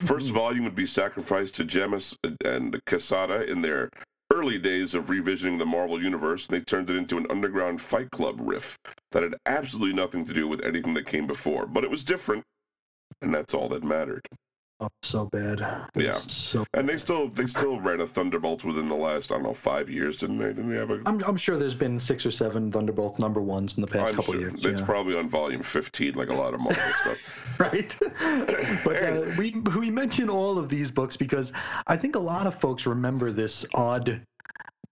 [0.00, 3.90] First volume would be sacrificed to Jemas and Quesada in their
[4.32, 8.10] early days of revisiting the Marvel Universe, and they turned it into an underground fight
[8.10, 8.76] club riff
[9.12, 11.66] that had absolutely nothing to do with anything that came before.
[11.66, 12.42] But it was different,
[13.22, 14.26] and that's all that mattered.
[14.84, 15.60] Oh, so bad.
[15.94, 16.18] Yeah.
[16.26, 19.54] So And they still they still ran a Thunderbolts within the last I don't know
[19.54, 20.48] five years, didn't they?
[20.48, 21.00] Didn't they have a?
[21.06, 24.16] I'm I'm sure there's been six or seven Thunderbolt number ones in the past I'm
[24.16, 24.64] couple sure years.
[24.64, 24.86] it's yeah.
[24.86, 27.58] probably on volume 15, like a lot of Marvel stuff.
[27.58, 27.96] right?
[28.84, 31.52] but uh, we we mention all of these books because
[31.86, 34.20] I think a lot of folks remember this odd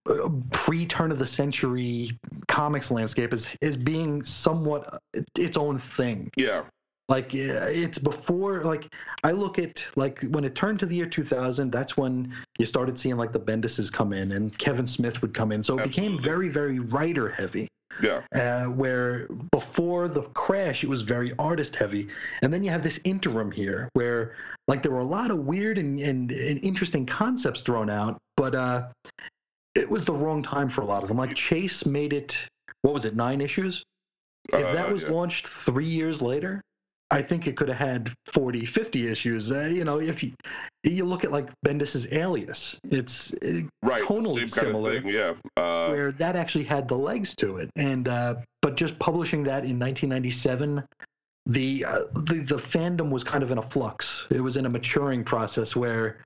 [0.08, 5.00] uh, pre-turn of the century comics landscape as as being somewhat
[5.36, 6.30] its own thing.
[6.36, 6.64] Yeah,
[7.12, 8.90] Like uh, it's before like
[9.22, 12.98] I look at like when it turned to the year 2000, that's when you started
[12.98, 15.62] seeing like the Bendises come in and Kevin Smith would come in.
[15.62, 17.68] So it became very very writer heavy.
[18.02, 22.08] Yeah, uh, where before the crash it was very artist heavy.
[22.40, 24.34] And then you have this interim here where
[24.66, 28.54] like there were a lot of weird and, and, and interesting concepts thrown out but
[28.54, 28.88] uh
[29.74, 31.18] it was the wrong time for a lot of them.
[31.18, 32.48] Like chase made it
[32.80, 33.84] what was it nine issues?
[34.48, 35.10] If Uh, that was yeah.
[35.10, 36.62] launched three years later
[37.12, 39.52] I think it could have had 40, 50 issues.
[39.52, 40.32] Uh, you know, if you
[40.82, 44.96] you look at like Bendis's Alias, it's uh, Right, tonally same kind similar.
[44.96, 45.12] of thing.
[45.14, 45.34] Yeah.
[45.56, 47.70] Uh, where that actually had the legs to it.
[47.76, 50.82] And uh, but just publishing that in 1997,
[51.46, 54.26] the, uh, the the fandom was kind of in a flux.
[54.30, 56.18] It was in a maturing process where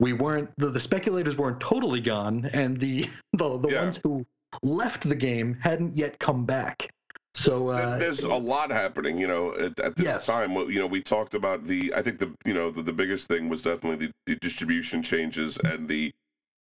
[0.00, 3.82] we weren't the, the speculators weren't totally gone, and the the, the Yeah.
[3.82, 4.24] ones who
[4.62, 6.88] left the game hadn't yet come back.
[7.34, 10.26] So uh, There's a lot happening, you know, at, at this Yes.
[10.26, 10.52] time.
[10.52, 11.92] You know, we talked about the.
[11.94, 15.56] I think the you know the, the biggest thing was definitely the, the distribution changes
[15.64, 16.12] and the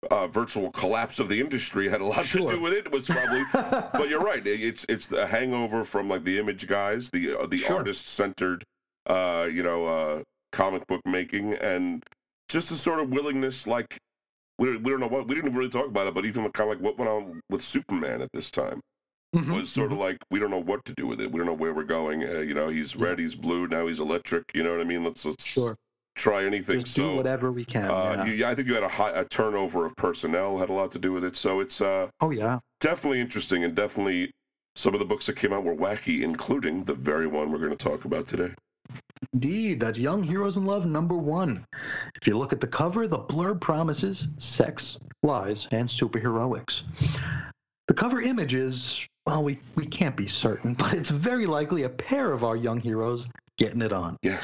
[0.10, 2.47] uh, virtual collapse of the industry had a lot Sure.
[2.49, 2.89] to do with it.
[2.91, 4.45] Was probably, but you're right.
[4.47, 7.77] it- It's it's the hangover from like the image guys, the uh, the Sure.
[7.77, 8.63] artist centered,
[9.07, 12.01] uh, you know, uh, comic book making, and
[12.47, 13.97] just a sort of willingness, like.
[14.60, 16.77] We, we don't know what we didn't really talk about it, but even kind of
[16.77, 18.79] like what went on with Superman at this time
[19.36, 21.32] Mhm, was sort of like we don't know what to do with it.
[21.32, 22.24] We don't know where we're going.
[22.24, 24.52] Uh, you know, he's red, he's blue, now he's electric.
[24.54, 25.04] You know what I mean?
[25.06, 25.78] Let's let's sure.
[26.15, 26.82] try anything.
[26.82, 27.86] Just so do whatever we can.
[27.86, 28.26] uh, yeah.
[28.26, 31.00] you, I think you had a high a turnover of personnel had a lot to
[31.00, 31.38] do with it.
[31.38, 32.60] So it's uh, oh yeah.
[32.82, 34.32] definitely interesting and definitely
[34.76, 37.76] some of the books that came out were wacky, including the very one we're going
[37.76, 38.54] to talk about today.
[39.34, 41.65] Indeed, that's Young Heroes in Love number one.
[42.20, 46.82] If you look at the cover, the blurb promises sex, lies, and superheroics.
[47.88, 51.89] The cover image is, well, we, we can't be certain, but it's very likely a
[51.89, 54.17] pair of our young heroes getting it on.
[54.21, 54.41] Yeah.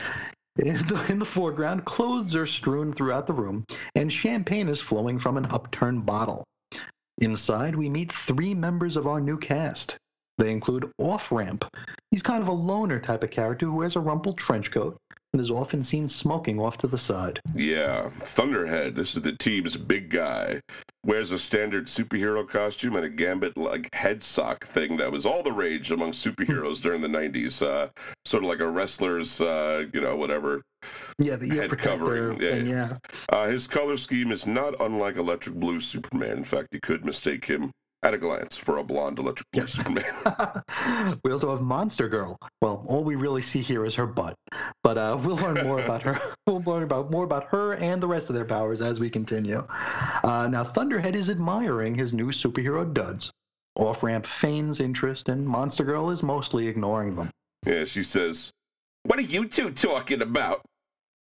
[0.59, 3.63] In the, in the foreground, clothes are strewn throughout the room,
[3.93, 6.43] and champagne is flowing from an upturned bottle.
[7.19, 9.97] Inside, we meet three members of our new cast.
[10.39, 11.65] They include Off Ramp.
[12.11, 14.97] He's kind of a loner type of character who wears a rumpled trench coat
[15.37, 17.39] and is often seen smoking off to the side.
[17.53, 18.95] Yeah, Thunderhead.
[18.95, 20.61] This is the team's big guy.
[21.05, 25.43] Wears a standard superhero costume and a gambit like head sock thing that was all
[25.43, 27.61] the rage among superheroes during the 90s.
[27.61, 27.89] Uh,
[28.25, 30.63] sort of like a wrestler's, uh, you know, whatever.
[31.19, 32.97] Yeah, the ear Head covering, yeah, thing, yeah.
[33.29, 36.37] Uh, his color scheme is not unlike Electric Blue Superman.
[36.37, 37.71] In fact, you could mistake him
[38.03, 39.73] at a glance for a blonde Electric Blue Yes.
[39.73, 40.05] Superman.
[41.23, 42.37] we also have Monster Girl.
[42.61, 44.35] Well, all we really see here is her butt,
[44.83, 46.19] but uh, we'll learn more about her.
[46.47, 49.67] We'll learn about more about her and the rest of their powers as we continue.
[50.23, 53.31] Uh, now, Thunderhead is admiring his new superhero duds.
[53.75, 57.29] Off Ramp feigns interest, and Monster Girl is mostly ignoring them.
[57.65, 58.49] yeah, she says,
[59.03, 60.61] What are you two talking about?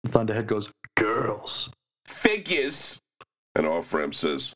[0.08, 1.70] Thunderhead goes, "Girls."
[2.06, 2.98] Figures.
[3.54, 4.54] And Off Ramp says,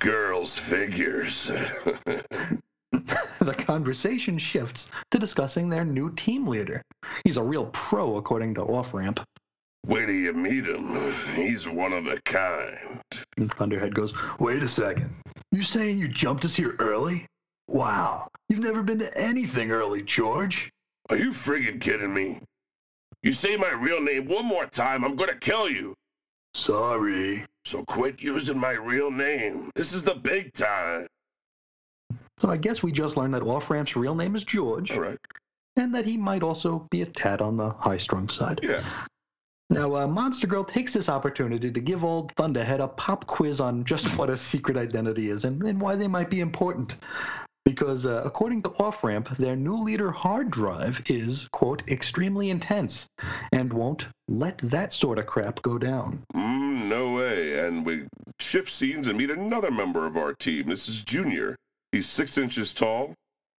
[0.00, 1.46] Girls figures.
[2.92, 6.82] the conversation shifts to discussing their new team leader.
[7.24, 9.20] He's a real pro, according to Off Ramp.
[9.86, 11.14] Wait till you meet him.
[11.34, 13.00] He's one of a kind.
[13.36, 15.14] And Thunderhead goes, Wait a second.
[15.50, 17.26] You saying you jumped us here early?
[17.68, 18.28] Wow.
[18.48, 20.70] You've never been to anything early, George.
[21.10, 22.40] Are you friggin' kidding me?
[23.22, 25.94] You say my real name one more time, I'm gonna kill you.
[26.54, 27.44] Sorry.
[27.68, 29.70] So quit using my real name.
[29.74, 31.06] This is the big time.
[32.38, 35.18] So I guess we just learned that Off Ramp's real name is George, right.
[35.76, 38.60] and that he might also be a tad on the high strung side.
[38.62, 38.82] Yeah.
[39.68, 43.84] Now, uh, Monster Girl takes this opportunity to give old Thunderhead a pop quiz on
[43.84, 46.96] just what a secret identity is and, and why they might be important.
[47.68, 53.06] Because uh, according to Off Ramp, their new leader, Hard Drive, is, quote, extremely intense
[53.52, 56.22] and won't let that sort of crap go down.
[56.34, 57.58] Mm, no way.
[57.58, 58.06] And we
[58.40, 60.70] shift scenes and meet another member of our team.
[60.70, 61.56] This is Junior.
[61.92, 63.12] He's six inches tall,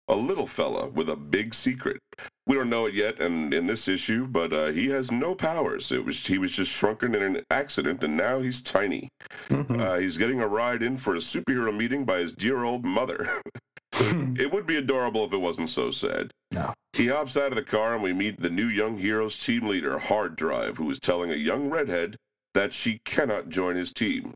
[0.08, 2.00] a little fella with a big secret.
[2.48, 5.92] We don't know it yet, and in this issue, but uh, he has no powers.
[5.92, 9.10] It was he was just shrunken in an accident, and now he's tiny.
[9.50, 9.80] Mhm.
[9.80, 13.40] Uh, he's getting a ride in for a superhero meeting by his dear old mother.
[14.00, 16.32] it would be adorable if it wasn't so sad.
[16.52, 16.74] No.
[16.94, 20.00] He hops out of the car and we meet the new Young Heroes team leader,
[20.00, 22.18] Hard Drive, who is telling a young redhead
[22.54, 24.34] that she cannot join his team.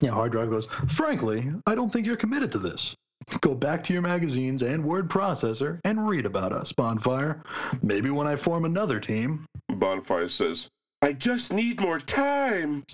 [0.00, 2.94] Yeah, Hard Drive goes, Frankly, I don't think you're committed to this.
[3.40, 7.42] Go back to your magazines and word processor and read about us, Bonfire.
[7.82, 9.46] Maybe when I form another team.
[9.70, 10.68] Bonfire says,
[11.00, 12.84] I just need more time.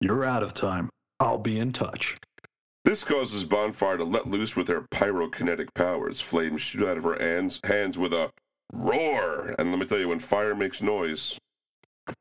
[0.00, 0.90] You're out of time.
[1.20, 2.16] I'll be in touch.
[2.86, 6.20] This causes Bonfire to let loose with her pyrokinetic powers.
[6.20, 8.30] Flames shoot out of her hands, hands with a
[8.72, 9.56] roar.
[9.58, 11.36] And let me tell you, when fire makes noise,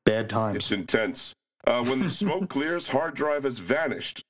[0.05, 0.55] Bad times.
[0.57, 1.33] It's intense.
[1.67, 4.23] Uh, when the smoke clears, hard drive has vanished.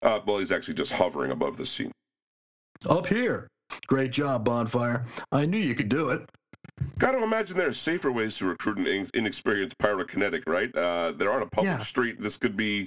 [0.00, 1.92] Uh, well, he's actually just hovering above the scene.
[2.88, 3.46] Up here.
[3.86, 5.04] Great job, Bonfire.
[5.30, 6.22] I knew you could do it.
[6.98, 10.74] Got to imagine there are safer ways to recruit an in- inexperienced pyrokinetic, right?
[10.74, 11.78] Uh, they're on a public Yeah.
[11.80, 12.18] street.
[12.22, 12.86] This could be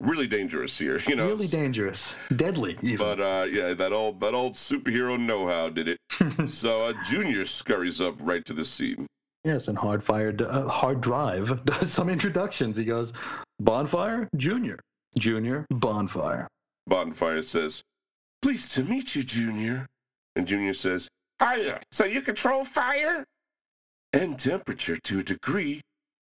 [0.00, 1.28] really dangerous here, you know.
[1.28, 2.14] Really dangerous.
[2.34, 2.98] Deadly, even.
[2.98, 5.98] But uh, yeah, that old that old superhero know-how did it.
[6.48, 9.06] so uh, Junior scurries up right to the scene.
[9.44, 12.76] Yes, and Hardfire, uh, Hard Drive does some introductions.
[12.76, 13.12] He goes,
[13.60, 14.80] Bonfire, Junior,
[15.16, 16.48] Junior, Bonfire.
[16.88, 17.82] Bonfire says,
[18.42, 19.86] Pleased to meet you, Junior.
[20.34, 21.08] And Junior says,
[21.40, 23.24] Hiya, so you control fire?
[24.12, 25.80] And temperature to a degree.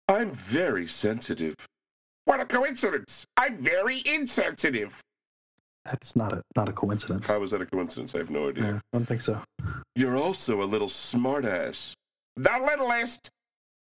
[0.07, 1.55] I'm very sensitive.
[2.33, 3.27] What a coincidence!
[3.37, 4.99] I'm very insensitive.
[5.85, 7.27] That's not a not a coincidence.
[7.27, 8.15] How was that a coincidence?
[8.15, 8.63] I have no idea.
[8.63, 9.39] Yeah, I don't think so.
[9.95, 11.93] You're also a little smartass.
[12.35, 13.29] The littlest.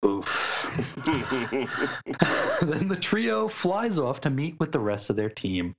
[0.02, 0.26] Oof.
[2.62, 5.74] then the trio flies off to meet with the rest of their team.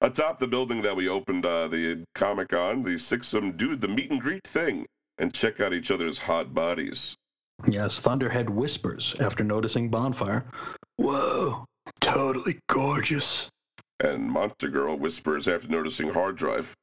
[0.00, 3.74] Atop the building that we opened uh, the comic on, the six of them do
[3.74, 4.86] the meet and greet thing
[5.18, 7.16] and check out each other's hot bodies.
[7.66, 10.44] Yes, Thunderhead whispers after noticing Bonfire.
[10.98, 11.66] Whoa,
[12.00, 13.48] totally gorgeous.
[14.00, 16.74] And Monster Girl whispers after noticing Hard Drive.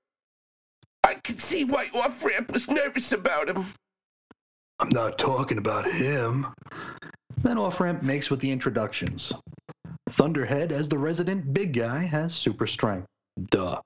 [1.04, 3.66] I can see why Off Ramp was nervous about him.
[4.80, 6.48] I'm not talking about him.
[7.42, 9.34] Then Off Ramp makes with the introductions.
[10.10, 13.08] Thunderhead, as the resident big guy, has super strength.
[13.50, 13.82] Duh.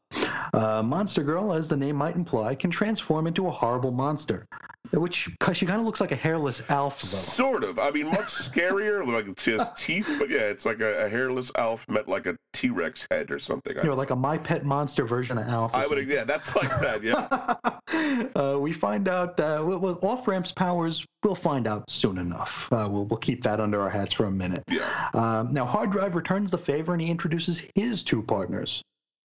[0.54, 4.46] Uh, monster Girl, as the name might imply, can transform into a horrible monster,
[4.92, 7.02] which she kind of looks like a hairless elf.
[7.02, 7.08] though.
[7.08, 7.80] Sort of.
[7.80, 9.06] I mean, much scarier.
[9.14, 12.36] like she has teeth, but yeah, it's like a, a hairless elf met like a
[12.54, 13.76] T Rex head or something.
[13.78, 15.74] You know, like a My Pet Monster version of Alf.
[15.74, 17.04] or I would, yeah, that's like that.
[17.04, 18.28] Yeah.
[18.36, 21.06] uh, we find out uh, off ramps powers.
[21.24, 22.68] We'll find out soon enough.
[22.72, 24.64] Uh, we'll we'll keep that under our hats for a minute.
[24.70, 25.10] Yeah.
[25.14, 28.82] Um, now, Hard Drive returns the favor and he introduces his two partners.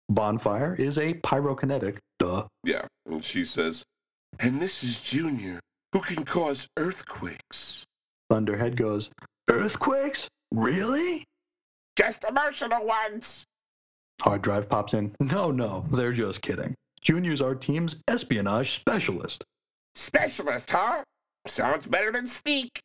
[0.09, 1.99] Bonfire is a pyrokinetic.
[2.19, 2.47] Duh.
[2.65, 2.87] Yeah.
[3.07, 3.85] And she says,
[4.41, 5.61] and this is Junior,
[5.93, 7.85] who can cause earthquakes.
[8.31, 9.11] Thunderhead goes,
[9.49, 10.29] Earthquakes?
[10.53, 11.25] Really?
[11.97, 13.45] Just emotional ones.
[14.21, 15.15] Hard Drive pops in.
[15.21, 16.75] No, no, they're just kidding.
[17.01, 19.45] Junior's our team's espionage specialist.
[19.95, 21.03] Specialist, huh?
[21.47, 22.79] Sounds better than sneak.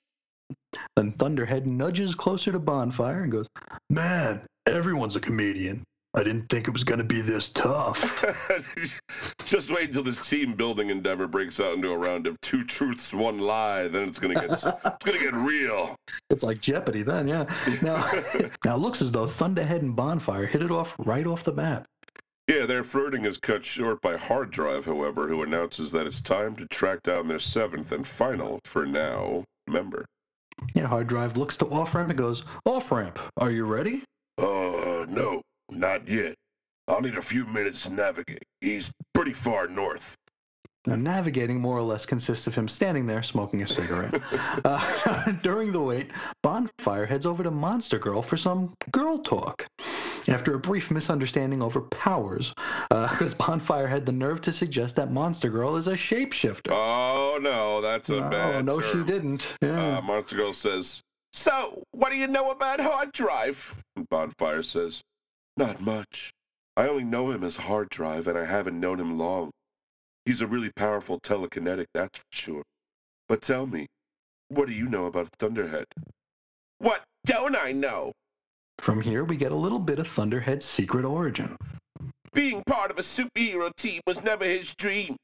[0.96, 3.48] Then Thunderhead nudges closer to Bonfire and goes,
[3.90, 5.84] Man, everyone's a comedian.
[6.16, 8.24] I didn't think it was going to be this tough.
[9.46, 13.14] Just wait until this team building endeavor breaks out into a round of two truths,
[13.14, 13.88] one lie.
[13.88, 15.96] Then it's gonna get it's gonna get real.
[16.30, 17.46] It's like Jeopardy then, yeah.
[17.82, 18.12] Now,
[18.66, 21.86] now it looks as though Thunderhead and Bonfire hit it off right off the bat.
[22.48, 26.56] Yeah, their flirting is cut short by Hard Drive, however, who announces that it's time
[26.58, 30.06] to track down their seventh and final, for now, member.
[30.76, 34.04] Yeah, Hard Drive looks to Off Ramp and goes, Off Ramp, are you ready?
[34.38, 35.42] Uh, no,
[35.80, 36.36] not yet.
[36.88, 38.44] I'll need a few minutes to navigate.
[38.62, 40.16] He's pretty far north.
[40.86, 44.22] Now, navigating more or less consists of him standing there smoking a cigarette.
[44.66, 49.66] uh, during the wait, Bonfire heads over to Monster Girl for some girl talk.
[50.28, 52.54] After a brief misunderstanding over powers,
[52.90, 56.72] because Bonfire had the nerve to suggest that Monster Girl is a shapeshifter.
[56.72, 58.66] Oh no, that's a Oh, bad.
[58.66, 59.56] no, she didn't.
[59.62, 60.00] Yeah.
[60.00, 63.74] Uh, Monster Girl says, So, what do you know about Hard Drive?
[64.10, 65.02] Bonfire says,
[65.56, 66.32] Not much.
[66.76, 69.52] I only know him as Hard Drive, and I haven't known him long.
[70.26, 72.64] He's a really powerful telekinetic, that's for sure.
[73.28, 73.86] But tell me,
[74.48, 75.86] what do you know about Thunderhead?
[76.80, 78.14] What don't I know?
[78.80, 81.56] From here, we get a little bit of Thunderhead's secret origin.
[82.34, 85.16] Being part of a superhero team was never his dream.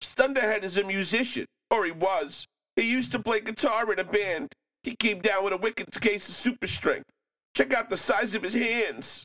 [0.00, 2.46] Thunderhead is a musician, or he was.
[2.76, 4.48] He used to play guitar in a band.
[4.82, 7.10] He came down with a wicked case of super strength.
[7.54, 9.24] Check out the size of his hands.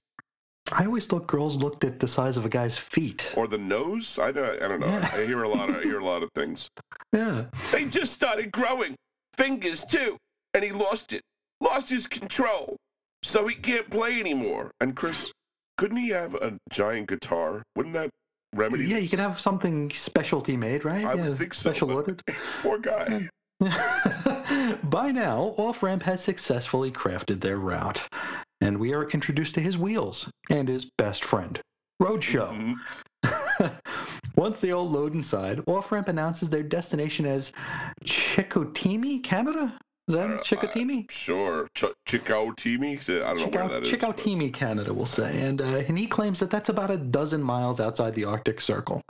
[0.72, 3.32] I always thought girls looked at the size of a guy's feet.
[3.36, 4.20] Or the nose?
[4.20, 4.88] I don't, I don't know.
[4.88, 5.10] Yeah.
[5.14, 6.70] I hear a lot of I hear a lot of things.
[7.14, 7.46] Yeah.
[7.72, 8.96] They just started growing.
[9.36, 10.18] Fingers too.
[10.54, 11.22] And he lost it.
[11.62, 12.76] Lost his control.
[13.24, 14.72] So he can't play anymore.
[14.80, 15.32] And Chris,
[15.78, 17.64] couldn't he have a giant guitar?
[17.76, 18.10] Wouldn't that
[18.56, 19.10] remedy Yeah, you this?
[19.12, 21.06] could have something specialty made, right?
[21.06, 22.22] I yeah, would think so, Special ordered.
[22.62, 23.28] Poor guy.
[24.84, 28.02] By now, Off Ramp has successfully crafted their route,
[28.62, 31.60] and we are introduced to his wheels and his best friend,
[32.02, 32.76] Roadshow.
[33.24, 33.80] Mhm.
[34.36, 37.52] Once they all load inside, Off Ramp announces their destination as
[38.06, 39.78] Chicoutimi, Canada.
[40.10, 41.12] Is that Uh, it?
[41.12, 41.68] Sure.
[41.76, 43.00] Ch- Chicoutimi?
[43.00, 43.92] I don't know where that is.
[43.92, 45.40] but- Canada, we'll say.
[45.42, 49.04] And, uh, and he claims that that's about a dozen miles outside the Arctic Circle.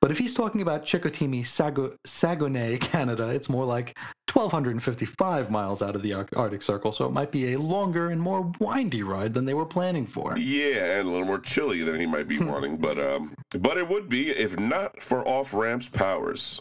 [0.00, 3.98] But if he's talking about Chicoutimi, Sago- Saguenay, Canada, it's more like
[4.32, 6.92] 1,255 miles out of the Ar- Arctic Circle.
[6.92, 10.36] So it might be a longer and more windy ride than they were planning for.
[10.38, 13.86] Yeah, and a little more chilly than he might be wanting, but um, but it
[13.88, 16.60] would be if not for off ramps powers.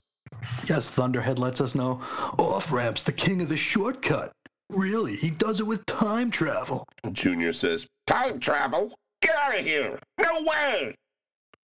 [0.68, 2.02] Yes, Thunderhead lets us know
[2.38, 4.32] Off Ramp's the king of the shortcut.
[4.70, 6.86] Really, he does it with time travel.
[7.12, 8.94] Junior says, "Time travel?
[9.22, 10.00] Get out of here!
[10.20, 10.94] No way!"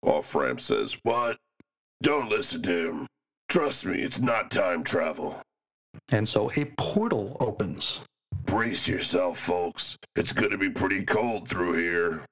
[0.03, 1.37] Off ramp says, "What?
[2.01, 3.07] Don't listen to him.
[3.49, 5.41] Trust me, it's not time travel."
[6.09, 7.99] And so a portal opens.
[8.45, 9.97] Brace yourself, folks.
[10.15, 12.25] It's going to be pretty cold through here.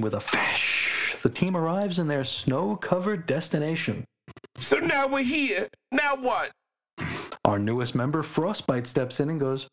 [0.00, 4.04] With a fash, the team arrives in their snow covered destination.
[4.58, 5.68] So now we're here.
[5.92, 6.50] Now what?
[7.44, 9.68] Our newest member, Frostbite, steps in and goes,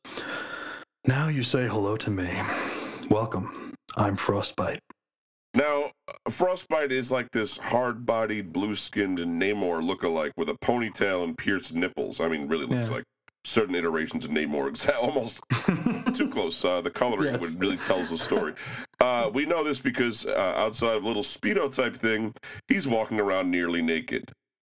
[1.08, 2.30] Now you say hello to me.
[3.10, 3.74] Welcome.
[3.96, 4.80] I'm Frostbite.
[5.56, 5.92] Now,
[6.30, 11.74] Frostbite is like this hard bodied, blue skinned Namor look-alike with a ponytail and pierced
[11.76, 12.20] nipples.
[12.20, 12.96] I mean, really looks Yeah.
[12.98, 13.04] like
[13.46, 14.90] certain iterations of Namor.
[15.02, 15.42] Almost
[16.16, 16.64] too close.
[16.66, 17.42] Uh, the coloring Yes.
[17.42, 18.54] would really tells the story.
[19.00, 22.34] Uh, we know this because uh, outside of a little Speedo type thing,
[22.68, 24.32] he's walking around nearly naked.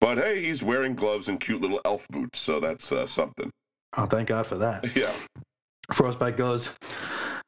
[0.06, 3.50] But hey, he's wearing gloves and cute little elf boots, so that's uh, something.
[3.96, 4.96] Oh, thank God for that.
[4.96, 5.10] Yeah.
[5.92, 6.70] Frostbite goes,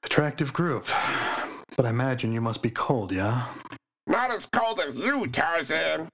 [0.02, 0.88] Attractive group.
[1.76, 3.46] But I imagine you must be cold, yeah?
[4.08, 6.08] Not as cold as you, Tarzan.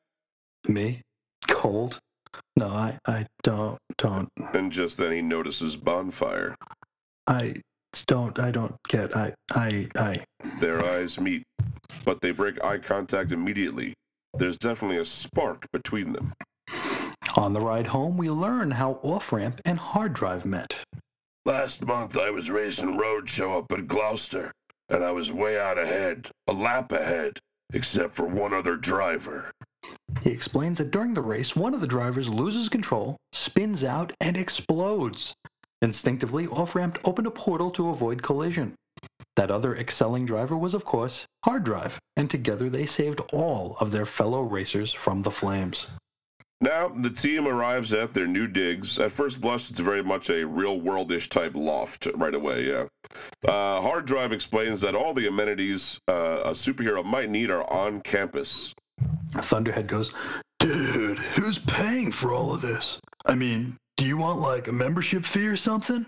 [0.68, 1.00] Me?
[1.48, 1.98] Cold?
[2.58, 6.54] No, I, I don't, don't, And just then he notices Bonfire.
[7.26, 7.54] I
[8.06, 10.24] don't, I don't get, I, I, I.
[10.60, 11.44] Their eyes meet,
[12.04, 13.94] but they break eye contact immediately.
[14.36, 16.32] There's definitely a spark between them.
[17.36, 20.74] On the ride home, we learn how Off Ramp and Hard Drive met.
[21.44, 24.50] Last month I was racing Roadshow up at Gloucester,
[24.88, 27.38] and I was way out ahead, a lap ahead,
[27.72, 29.50] except for one other driver.
[30.22, 34.36] He explains that during the race, one of the drivers loses control, spins out, and
[34.36, 35.34] explodes.
[35.82, 38.74] Instinctively, Off Ramp opened a portal to avoid collision.
[39.36, 43.90] That other excelling driver was, of course, Hard Drive, and together they saved all of
[43.90, 45.88] their fellow racers from the flames.
[46.60, 48.98] Now, the team arrives at their new digs.
[48.98, 52.84] At first blush, it's very much a real worldish type loft right away, yeah.
[53.46, 58.00] Uh, Hard Drive explains that all the amenities uh, a superhero might need are on
[58.00, 58.74] campus.
[59.36, 60.12] Thunderhead goes,
[60.60, 62.98] Dude, who's paying for all of this?
[63.26, 66.06] I mean, do you want like a membership fee or something?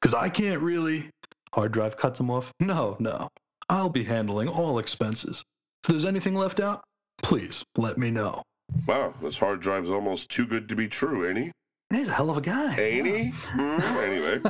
[0.00, 1.10] Because I can't really.
[1.58, 2.52] Hard Drive cuts him off.
[2.60, 3.28] No, no.
[3.68, 5.42] I'll be handling all expenses.
[5.82, 6.84] If there's anything left out,
[7.20, 8.44] please let me know.
[8.86, 11.52] Wow, this hard drive's almost too good to be true, ain't he?
[11.90, 12.78] He's a hell of a guy.
[12.78, 13.24] Ain't he?
[13.30, 14.40] Hmm, anyway,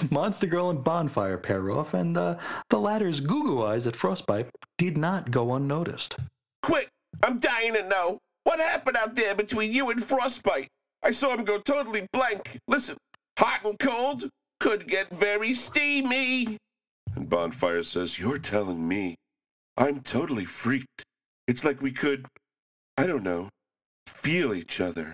[0.10, 2.36] Monster Girl and Bonfire pair off, and uh,
[2.68, 6.16] the latter's goo eyes at Frostbite did not go unnoticed.
[6.64, 6.88] quick!
[7.22, 8.18] I'm dying to know.
[8.42, 10.66] What happened out there between you and Frostbite?
[11.04, 12.58] I saw him go totally blank.
[12.66, 12.96] Listen,
[13.38, 14.28] hot and cold
[14.60, 16.56] could get very steamy.
[17.14, 19.14] And Bonfire says, You're telling me.
[19.76, 21.02] I'm totally freaked.
[21.46, 22.26] It's like we could,
[22.96, 23.50] I don't know,
[24.06, 25.12] feel each other.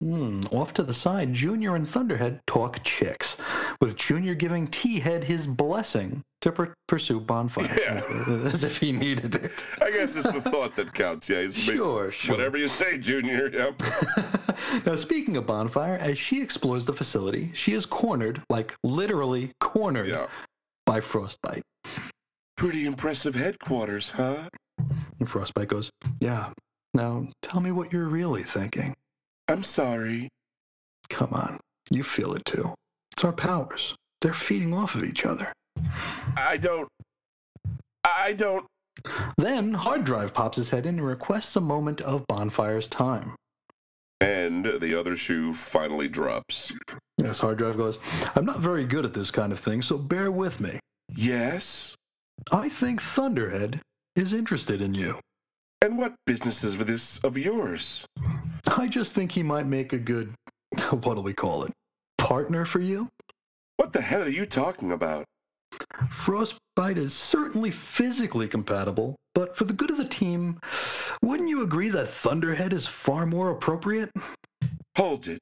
[0.00, 3.38] Hmm, off to the side, Junior and Thunderhead talk chicks,
[3.80, 8.02] with Junior giving T-Head his blessing to per- pursue Bonfire, Yeah.
[8.52, 9.52] as if he needed it.
[9.80, 11.28] I guess it's the thought that counts.
[11.28, 12.36] Yeah, Sure, sure.
[12.36, 13.48] Whatever you say, Junior.
[13.48, 13.82] Yep.
[14.86, 20.08] now, speaking of Bonfire, as she explores the facility, she is cornered, like literally cornered,
[20.08, 20.26] Yeah.
[20.84, 21.62] by Frostbite.
[22.56, 24.48] Pretty impressive headquarters, huh?
[25.20, 26.52] And Frostbite goes, Yeah,
[26.94, 28.94] now tell me what you're really thinking.
[29.48, 30.28] I'm sorry.
[31.10, 31.60] Come on,
[31.90, 32.74] you feel it too.
[33.16, 33.94] It's our powers.
[34.20, 35.50] They're feeding off of each other.
[36.36, 36.86] I don't.
[38.04, 38.66] I don't.
[39.38, 43.34] Then Hard Drive pops his head in and requests a moment of Bonfire's time.
[44.20, 46.74] And the other shoe finally drops.
[47.16, 47.98] Yes, Hard Drive goes,
[48.34, 50.78] I'm not very good at this kind of thing, so bear with me.
[51.08, 51.94] Yes.
[52.52, 53.80] I think Thunderhead
[54.14, 55.18] is interested in you.
[55.80, 58.04] And what business is this of yours?
[58.76, 60.34] I just think he might make a good,
[60.90, 61.72] what do we call it,
[62.26, 63.08] partner for you?
[63.76, 65.24] What the hell are you talking about?
[66.10, 70.58] Frostbite is certainly physically compatible, but for the good of the team,
[71.22, 74.10] wouldn't you agree that Thunderhead is far more appropriate?
[74.96, 75.38] Hold it.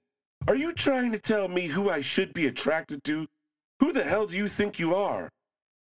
[0.46, 3.26] Are you trying to tell me who I should be attracted to?
[3.80, 5.30] Who the hell do you think you are?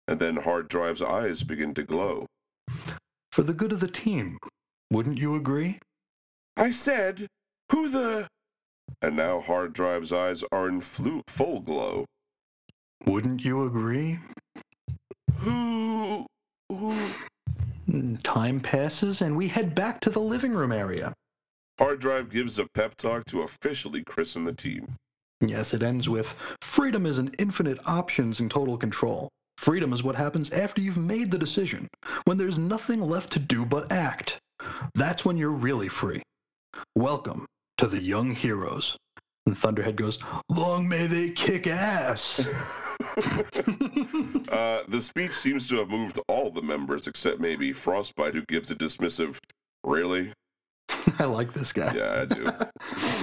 [0.07, 2.25] And then Hard Drive's eyes begin to glow.
[3.33, 4.37] For the good of the team,
[4.89, 5.79] wouldn't you agree?
[6.55, 7.27] I said,
[7.69, 8.29] who the.
[9.01, 12.05] And now Hard Drive's eyes are in flu- full glow.
[13.05, 14.19] Wouldn't you agree?
[15.37, 16.25] Who.
[16.69, 16.97] Who.
[17.89, 21.13] Mm, Time passes and we head back to the living room area.
[21.77, 24.95] Hard Drive gives a pep talk to officially christen the team.
[25.41, 29.29] Yes, it ends with freedom is an infinite options and total control.
[29.57, 31.87] Freedom is what happens after you've made the decision,
[32.23, 34.39] when there's nothing left to do but act.
[34.95, 36.23] That's when you're really free.
[36.95, 37.45] Welcome
[37.77, 38.97] to the young heroes.
[39.45, 40.19] And Thunderhead goes,
[40.49, 42.45] Long may they kick ass.
[44.47, 48.71] Uh, the speech seems to have moved all the members except maybe Frostbite, who gives
[48.71, 49.37] a dismissive,
[49.83, 50.33] Really?
[51.19, 51.93] I like this guy.
[51.93, 52.47] Yeah, I do.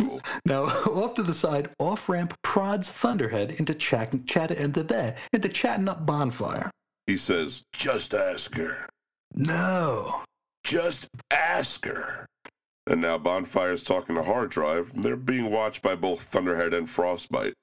[0.07, 0.20] Cool.
[0.44, 5.48] Now, off to the side, off ramp prods Thunderhead into chat, chat into there, into
[5.48, 6.70] chatting up Bonfire.
[7.07, 8.86] He says, "Just ask her.
[9.34, 10.22] No.
[10.64, 12.26] Just ask her."
[12.87, 14.91] And now Bonfire's talking to Hard Drive.
[14.95, 17.55] They're being watched by both Thunderhead and Frostbite.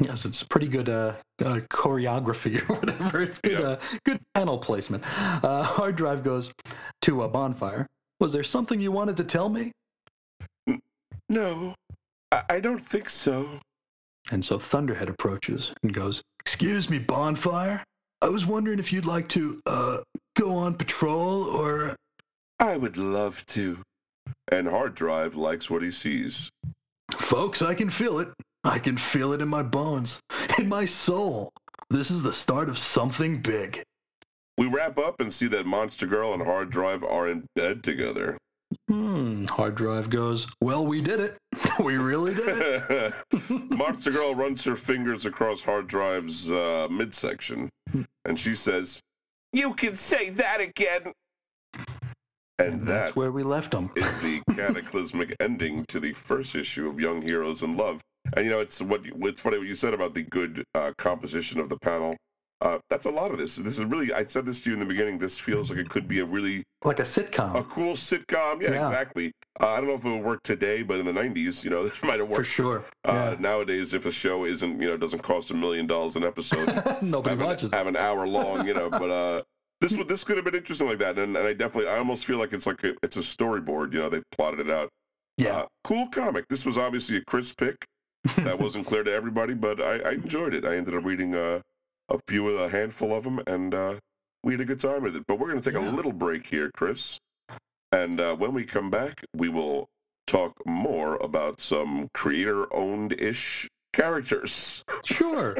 [0.00, 3.20] Yes, it's pretty good uh, uh, choreography or whatever.
[3.20, 5.04] It's good, uh, good panel placement.
[5.44, 6.52] Uh, Hard Drive goes
[7.02, 7.86] to a bonfire.
[8.20, 9.72] Was there something you wanted to tell me?
[11.28, 11.74] No,
[12.32, 13.48] I, I don't think so.
[14.32, 17.82] And so Thunderhead approaches and goes, "Excuse me, bonfire.
[18.22, 19.98] I was wondering if you'd like to uh,
[20.36, 21.96] go on patrol or."
[22.58, 23.78] I would love to.
[24.50, 26.50] And Hard Drive likes what he sees.
[27.18, 28.28] Folks, I can feel it.
[28.64, 30.20] I can feel it in my bones,
[30.58, 31.50] in my soul.
[31.88, 33.82] This is the start of something big.
[34.58, 38.36] We wrap up and see that Monster Girl and Hard Drive are in bed together.
[38.88, 39.44] Hmm.
[39.44, 41.38] Hard Drive goes, Well, we did it.
[41.84, 43.14] we really did it.
[43.70, 47.70] Monster Girl runs her fingers across Hard Drive's uh, midsection,
[48.24, 49.00] and she says,
[49.52, 51.12] "You can say that again."
[52.66, 53.90] And And that that's where we left them.
[53.96, 58.00] is the cataclysmic ending to the first issue of Young Heroes in Love.
[58.36, 61.58] And you know, it's what it's funny what you said about the good uh, composition
[61.60, 62.16] of the panel.
[62.62, 63.56] Uh, that's a lot of this.
[63.56, 64.12] This is really.
[64.12, 65.16] I said this to you in the beginning.
[65.18, 68.60] This feels like it could be a really Like a sitcom, a cool sitcom.
[68.60, 68.86] Yeah, Yeah.
[68.88, 69.32] exactly.
[69.58, 71.82] Uh, I don't know if it would work today, but in the '90s, you know,
[71.88, 72.84] this might have worked for sure.
[73.06, 73.36] Uh, Yeah.
[73.40, 76.68] Nowadays, if a show isn't, you know, doesn't cost a million dollars an episode,
[77.02, 77.72] Nobody have, watches.
[77.72, 78.90] an, have an hour long, you know.
[78.90, 79.42] But uh,
[79.80, 82.24] this would this could have been interesting like that, and, and I definitely, I almost
[82.26, 83.92] feel like it's like a, it's a storyboard.
[83.92, 84.88] You know, they plotted it out.
[85.36, 85.56] Yeah.
[85.60, 86.46] Uh, cool comic.
[86.48, 87.76] This was obviously a Chris pick.
[88.38, 90.64] That wasn't clear to everybody, but I, I enjoyed it.
[90.66, 91.60] I ended up reading uh,
[92.10, 93.94] a few, a handful of them, and uh,
[94.44, 95.24] we had a good time with it.
[95.26, 95.88] But we're going to take Yeah.
[95.88, 97.18] a little break here, Chris.
[97.92, 99.88] And uh, when we come back, we will
[100.26, 104.84] talk more about some creator owned ish characters.
[105.04, 105.56] Sure.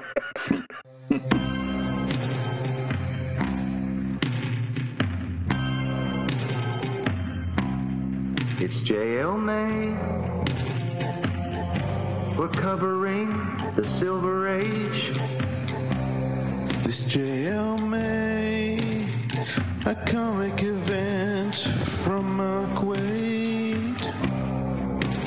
[8.63, 9.95] It's JL May.
[12.37, 15.09] We're covering the Silver Age.
[16.85, 19.09] This JL May,
[19.87, 23.99] a comic event from Mark Waid.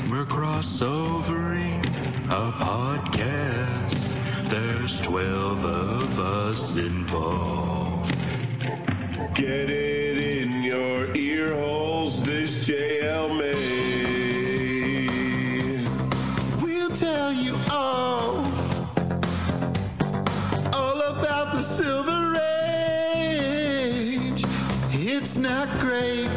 [0.08, 1.84] We're crossovering
[2.30, 4.14] a podcast.
[4.48, 8.14] There's 12 of us involved.
[9.34, 11.52] Get it in your ear
[12.04, 14.74] holes, this JL May.
[16.62, 18.44] We'll tell you all,
[20.74, 22.36] all about the Silver
[23.16, 24.44] Age.
[24.92, 26.28] It's not great,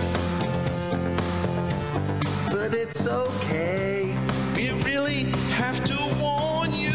[2.51, 4.15] But it's okay.
[4.55, 6.93] We really have to warn you.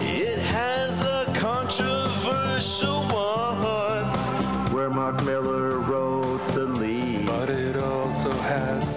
[0.00, 4.08] It has a controversial one.
[4.72, 6.19] Where Mark Millar wrote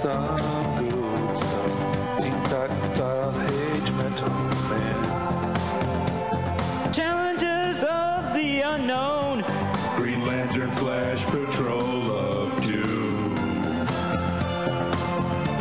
[0.03, 0.35] some
[0.79, 2.21] good stuff.
[2.21, 4.29] Teen Titan style Age Metal
[4.69, 5.01] Man.
[6.91, 9.45] Challenges of the unknown.
[9.95, 13.35] Green Lantern Flash Patrol of Doom.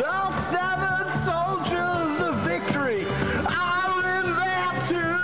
[0.03, 3.05] The seven soldiers of victory
[3.47, 5.21] are in there too.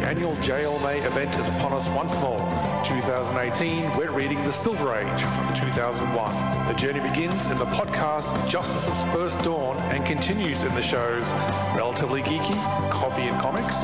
[0.00, 2.51] The annual JLMA event is upon us once more.
[3.02, 6.68] 2018, we're reading The Silver Age from 2001.
[6.68, 11.28] The journey begins in the podcast Justice's First Dawn and continues in the shows
[11.74, 12.54] Relatively Geeky,
[12.92, 13.74] Coffee and Comics,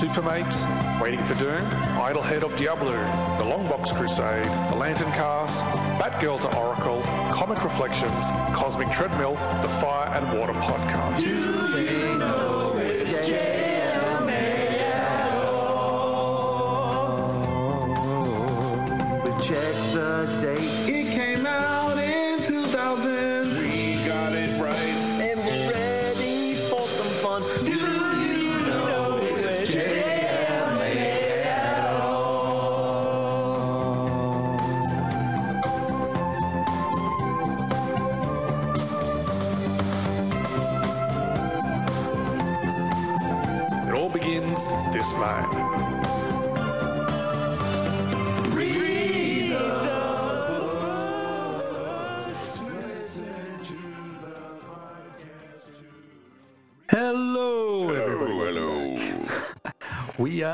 [0.00, 0.64] Supermates,
[1.02, 1.62] Waiting for Doom,
[2.00, 2.92] Idlehead of Diablo,
[3.36, 5.62] The Longbox Crusade, The Lantern Cast,
[6.00, 7.02] Batgirl to Oracle,
[7.34, 8.24] Comic Reflections,
[8.56, 12.51] Cosmic Treadmill, The Fire and Water Podcast.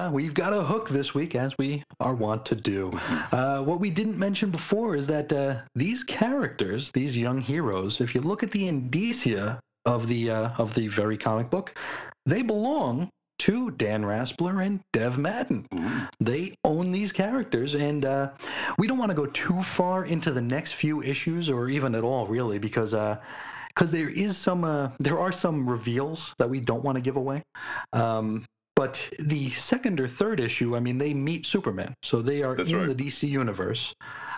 [0.09, 2.99] Uh, we've got a hook this week, as we are wont to do.
[3.31, 8.15] Uh, what we didn't mention before is that uh, these characters, these young heroes, if
[8.15, 11.77] you look at the indicia of the uh, of the very comic book,
[12.27, 13.09] they belong
[13.41, 15.67] to Dan Raspler and Dev Madan.
[16.21, 18.31] They own these characters, and uh,
[18.79, 22.05] we don't want to go too far into the next few issues, or even at
[22.05, 23.17] all, really, because Uh,
[23.69, 27.17] because there is some uh, there are some reveals that we don't want to give
[27.17, 27.45] away.
[27.93, 28.45] Um,
[28.79, 32.71] but the second or third issue, I mean, they meet Superman, so they are That's
[32.71, 32.97] in right.
[32.97, 33.93] the DC universe.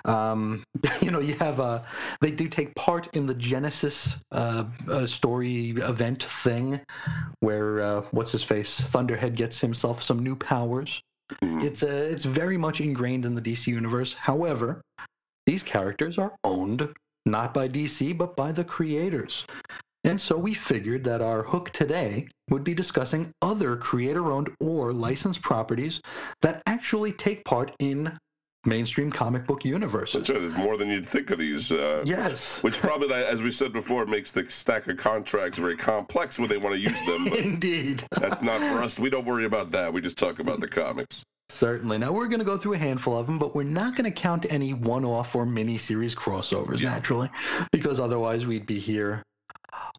[0.07, 0.65] Um,
[1.03, 1.85] you know, you have a
[2.23, 6.81] they do take part in the Genesis uh, uh, story event thing,
[7.41, 11.03] where uh, what's his face Thunderhead gets himself some new powers.
[11.43, 11.63] Mhm.
[11.63, 14.15] It's uh, it's very much ingrained in the DC universe.
[14.15, 14.81] However,
[15.45, 16.89] these characters are owned
[17.27, 19.45] not by DC but by the creators.
[20.05, 24.93] And so we figured that our hook today would be discussing other creator owned or
[24.93, 26.01] licensed properties
[26.41, 28.17] that actually take part in
[28.67, 30.27] mainstream comic book universes.
[30.27, 30.41] That's right.
[30.41, 31.71] There's more than you'd think of these.
[31.71, 32.63] Uh, Yes.
[32.63, 36.57] Which probably, as we said before, makes the stack of contracts very complex when they
[36.59, 37.27] want to use them.
[37.39, 38.05] Indeed.
[38.19, 38.99] that's not for us.
[38.99, 39.93] We don't worry about that.
[39.93, 41.23] We just talk about the comics.
[41.51, 41.99] Certainly.
[41.99, 44.11] Now we're going to go through a handful of them, but we're not going to
[44.19, 46.91] count any one-off or mini-series crossovers, Yeah.
[46.91, 47.29] naturally,
[47.73, 49.23] because otherwise we'd be here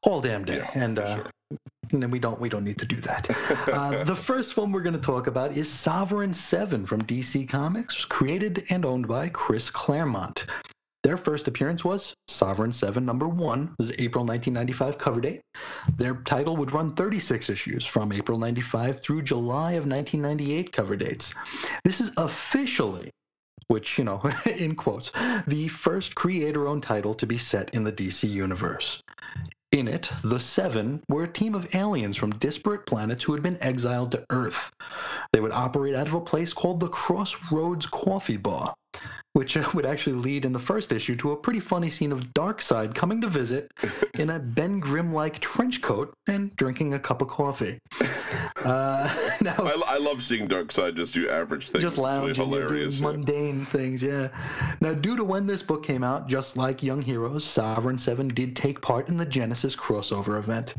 [0.03, 1.31] all damn day, Yeah, and uh, sure.
[1.91, 3.29] and we don't we don't need to do that.
[3.67, 8.05] uh, the first one we're going to talk about is Sovereign Seven from DC Comics,
[8.05, 10.45] created and owned by Chris Claremont.
[11.03, 15.41] Their first appearance was Sovereign 7 number 1, it was April 1995 cover date.
[15.97, 21.33] Their title would run 36 issues from April 95 through July of 1998 cover dates.
[21.83, 23.09] This is officially,
[23.65, 25.11] which, you know, in quotes,
[25.47, 29.01] the first creator owned title to be set in the DC universe.
[29.71, 33.57] In it, the Seven were a team of aliens from disparate planets who had been
[33.63, 34.69] exiled to Earth.
[35.31, 38.73] They would operate out of a place called the Crossroads Coffee Bar,
[39.33, 42.33] which uh, would actually lead in the first issue to a pretty funny scene of
[42.33, 43.71] Darkseid coming to visit
[44.15, 47.79] in a Ben Grimm like trench coat and drinking a cup of coffee.
[48.61, 49.11] Uh,
[49.41, 51.83] now, I, I love seeing Darkseid just do average things.
[51.83, 52.99] just really lounging, doing hilarious.
[52.99, 53.07] yeah.
[53.07, 54.27] mundane things, yeah.
[54.81, 58.55] Now, due to when this book came out, just like Young Heroes, Sovereign Seven did
[58.55, 60.75] take part in the Genesis crossover event.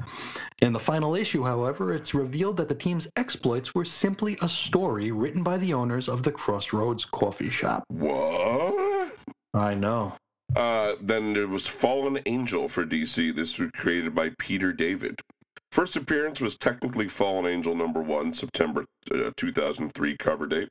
[0.61, 5.11] In the final issue, however, it's revealed that the team's exploits were simply a story
[5.11, 7.85] written by the owners of the Crossroads coffee shop.
[9.55, 10.15] I know.
[10.55, 13.35] Uh, then there was Fallen Angel for DC.
[13.35, 15.21] This was created by Peter David.
[15.71, 20.69] First appearance was technically Fallen Angel number one, September uh, 2003 cover date.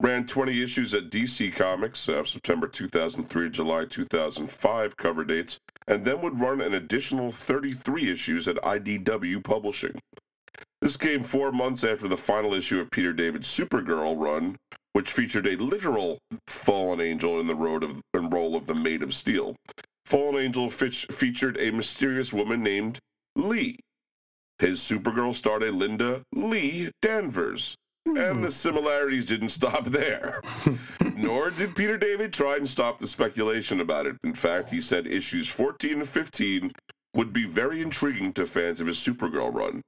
[0.00, 6.22] Ran 20 issues at DC Comics, uh, September 2003, July 2005 cover dates, and then
[6.22, 9.98] would run an additional 33 issues at IDW Publishing.
[10.80, 14.56] This came four months after the final issue of Peter David's Supergirl run,
[14.92, 19.02] which featured a literal fallen angel in the road of, in role of the Maid
[19.02, 19.54] of Steel.
[20.04, 22.98] Fallen Angel fitch, featured a mysterious woman named
[23.36, 23.78] Lee.
[24.58, 27.76] His Supergirl starred a Linda Lee Danvers.
[28.06, 30.40] And the similarities didn't stop there.
[31.14, 34.16] Nor did Peter David try and stop the speculation about it.
[34.24, 36.72] In fact, he said issues 14 and 15
[37.14, 39.80] would be very intriguing to fans of his Supergirl run.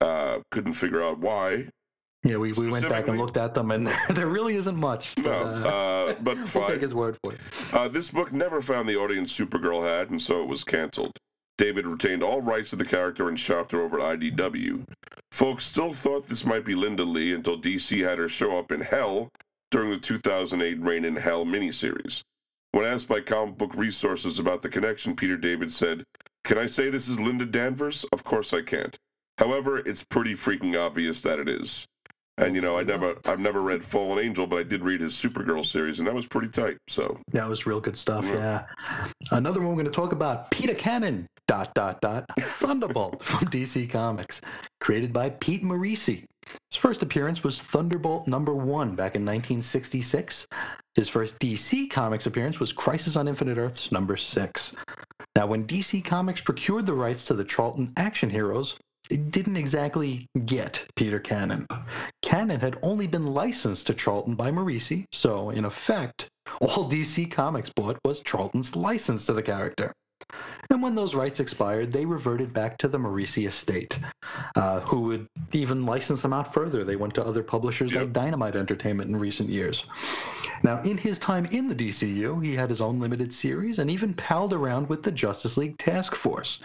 [0.00, 1.68] Uh, couldn't figure out why.
[2.24, 5.14] Yeah, we, we went back and looked at them, and there, there really isn't much.
[5.16, 6.70] But, No, uh, uh, but we'll fine.
[6.72, 7.40] take his word for it.
[7.72, 11.16] Uh, this book never found the audience Supergirl had, and so it was canceled.
[11.58, 14.84] David retained all rights to the character and shopped her over at IDW.
[15.32, 18.80] Folks still thought this might be Linda Lee until DC had her show up in
[18.80, 19.28] Hell
[19.70, 22.22] during the 2008 Reign in Hell miniseries.
[22.72, 26.04] When asked by comic book resources about the connection, Peter David said,
[26.44, 28.04] Can I say this is Linda Danvers?
[28.12, 28.96] Of course I can't.
[29.38, 31.86] However, it's pretty freaking obvious that it is.
[32.38, 35.14] And you know, I never I've never read Fallen Angel, but I did read his
[35.14, 36.78] Supergirl series, and that was pretty tight.
[36.86, 38.24] So That was real good stuff.
[38.24, 38.64] Yeah.
[38.80, 39.08] Yeah.
[39.32, 41.26] Another one we're going to talk about: Peter Cannon.
[41.48, 42.26] Dot dot dot.
[42.38, 44.42] Thunderbolt from DC Comics,
[44.80, 46.26] created by Pete Morisi.
[46.70, 50.46] His first appearance was Thunderbolt number one back in 1966.
[50.94, 54.74] His first DC Comics appearance was Crisis on Infinite Earths number six.
[55.36, 58.76] Now, when DC Comics procured the rights to the Charlton action heroes,
[59.16, 61.66] didn't exactly get Peter Cannon.
[62.22, 66.28] Cannon had only been licensed to Charlton by Morisi, so in effect,
[66.60, 69.92] all DC Comics bought was Charlton's license to the character.
[70.70, 73.98] And when those rights expired, they reverted back to the Morisi estate,
[74.54, 76.84] uh, who would even license them out further.
[76.84, 78.02] They went to other publishers Yep.
[78.02, 79.84] like Dynamite Entertainment in recent years.
[80.62, 84.12] Now, in his time in the DCU, he had his own limited series and even
[84.12, 86.58] palled around with the Justice League Task Force.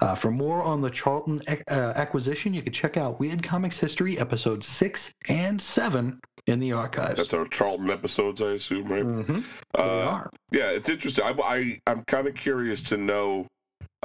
[0.00, 3.78] Uh, for more on the Charlton ac- uh, acquisition, you can check out Weird Comics
[3.78, 7.16] History episodes 6 and 7 in the archives.
[7.16, 9.04] That's our Charlton episodes, I assume, right?
[9.04, 9.44] Mhm.
[9.74, 10.30] Uh, They are.
[10.50, 11.24] Yeah, it's interesting.
[11.24, 13.46] I, I I'm kind of curious to know,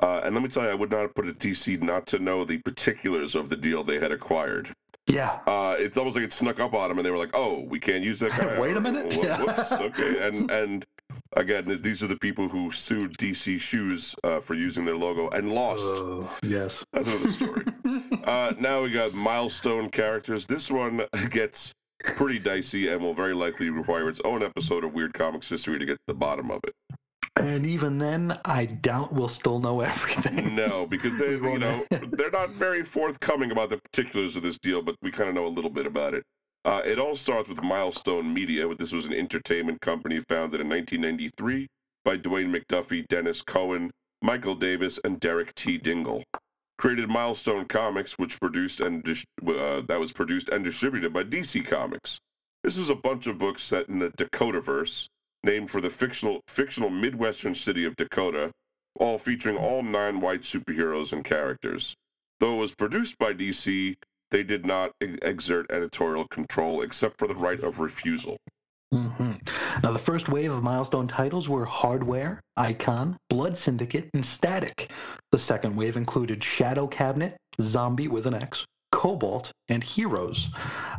[0.01, 2.19] uh, and let me tell you, I would not have put a DC not to
[2.19, 4.71] know the particulars of the deal they had acquired.
[5.07, 5.39] Yeah.
[5.45, 7.79] Uh, it's almost like it snuck up on them, and they were like, "Oh, we
[7.79, 9.13] can't use that guy." Wait a minute.
[9.17, 9.71] Whoops.
[9.71, 10.27] Okay.
[10.27, 10.83] And and
[11.33, 15.53] again, these are the people who sued DC Shoes uh, for using their logo and
[15.53, 15.85] lost.
[15.97, 16.83] Oh, yes.
[16.91, 17.65] That's another story.
[18.23, 20.47] uh, now we got milestone characters.
[20.47, 21.75] This one gets
[22.07, 25.85] pretty dicey and will very likely require its own episode of Weird Comics history to
[25.85, 26.73] get to the bottom of it.
[27.37, 30.55] And even then, I doubt we'll still know everything.
[30.55, 34.81] No, because they, you know, they're not very forthcoming about the particulars of this deal,
[34.81, 36.23] but we kind of know a little bit about it.
[36.63, 38.73] Uh, it all starts with Milestone Media.
[38.75, 41.67] This was an entertainment company founded in 1993
[42.03, 43.91] by Dwayne McDuffie, Denys Cowan,
[44.21, 45.77] Michael Davis, and Derek T.
[45.77, 46.23] Dingle.
[46.77, 51.65] Created Milestone Comics, which produced and dis- uh, that was produced and distributed by DC
[51.65, 52.19] Comics.
[52.63, 55.07] This was a bunch of books set in the Dakotaverse,
[55.43, 58.51] named for the fictional fictional Midwestern city of Dakota,
[58.99, 61.95] all featuring all nine white superheroes and characters.
[62.39, 63.95] Though it was produced by DC,
[64.31, 68.37] they did not exert editorial control except for the right of refusal.
[68.91, 69.33] Hmm
[69.83, 74.91] Now, the first wave of milestone titles were Hardware, Icon, Blood Syndicate, and Static.
[75.31, 78.65] The second wave included Shadow Cabinet, Zombie with an X,
[78.95, 80.47] Cobalt, and Heroes,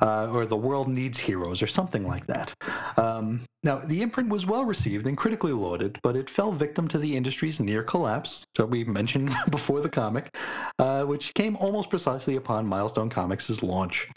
[0.03, 2.53] uh, or The World Needs Heroes, or something like that.
[2.99, 6.99] Um, now, the imprint was well received and critically lauded, but it fell victim to
[6.99, 10.36] the industry's near collapse, that we mentioned before the comic,
[10.78, 14.09] uh, which came almost precisely upon Milestone Comics' launch.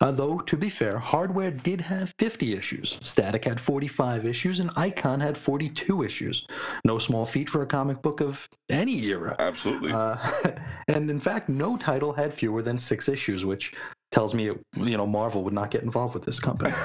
[0.00, 2.98] Uh, though, to be fair, Hardware did have 50 issues.
[3.02, 6.46] Static had 45 issues, and Icon had 42 issues.
[6.84, 9.34] No small feat for a comic book of any era.
[9.38, 9.92] Absolutely.
[9.92, 10.16] Uh,
[10.88, 13.72] and in fact, no title had fewer than six issues, which
[14.10, 16.74] tells me, you know, Marvel would not get involved with this company.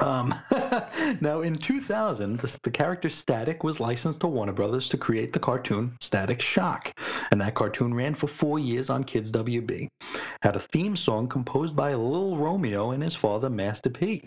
[0.00, 0.34] Um,
[1.20, 5.38] now, in 2000, the, the character Static was licensed to Warner Brothers to create the
[5.38, 6.92] cartoon Static Shock,
[7.30, 9.88] and that cartoon ran for four years on Kids WB.
[10.42, 14.26] Had a theme song composed by Lil Romeo and his father, Master P.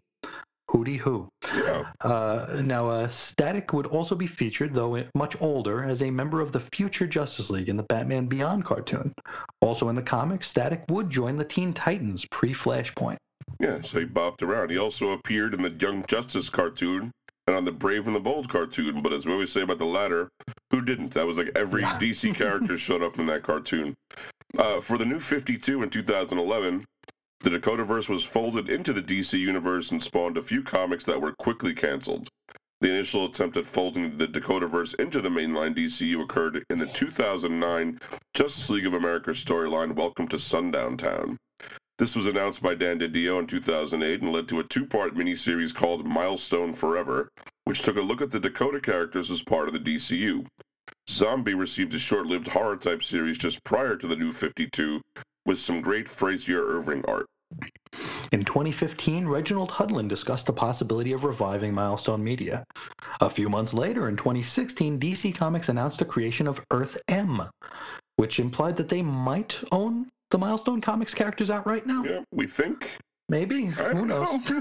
[0.70, 1.28] Hootie Hoo.
[1.54, 1.92] yeah.
[2.02, 6.52] Uh, now, uh, Static would also be featured, though much older, as a member of
[6.52, 9.14] the future Justice League in the Batman Beyond cartoon.
[9.62, 13.18] Also in the comics, Static would join the Teen Titans pre Flashpoint.
[13.60, 14.70] Yeah, so he bopped around.
[14.70, 17.12] He also appeared in the Young Justice cartoon
[17.48, 19.02] and on the Brave and the Bold cartoon.
[19.02, 20.30] But as we always say about the latter,
[20.72, 21.14] who didn't?
[21.14, 23.96] That was like every DC character showed up in that cartoon.
[24.58, 26.86] Uh, for the new 52 in 2011,
[27.42, 31.32] the Dakotaverse was folded into the DC universe and spawned a few comics that were
[31.32, 32.28] quickly canceled.
[32.82, 38.00] The initial attempt at folding the Dakotaverse into the mainline DCU occurred in the 2009
[38.34, 41.38] Justice League of America storyline Welcome to Sundown Town.
[41.98, 45.74] This was announced by Dan DiDio in 2008 and led to a two part miniseries
[45.74, 47.30] called Milestone Forever,
[47.64, 50.46] which took a look at the Dakota characters as part of the DCU.
[51.10, 55.02] Zombie received a short lived horror type series just prior to the new 52
[55.50, 57.26] with some great Frazer Irving art.
[58.32, 62.64] In 2015, Reginald Hudlin discussed the possibility of reviving Milestone Media.
[63.20, 67.42] A few months later, in 2016, DC Comics announced the creation of Earth M,
[68.18, 72.04] which implied that they might own the Milestone Comics characters outright now.
[72.04, 72.88] Yeah, we think.
[73.30, 73.66] Maybe.
[73.66, 74.52] Who knows?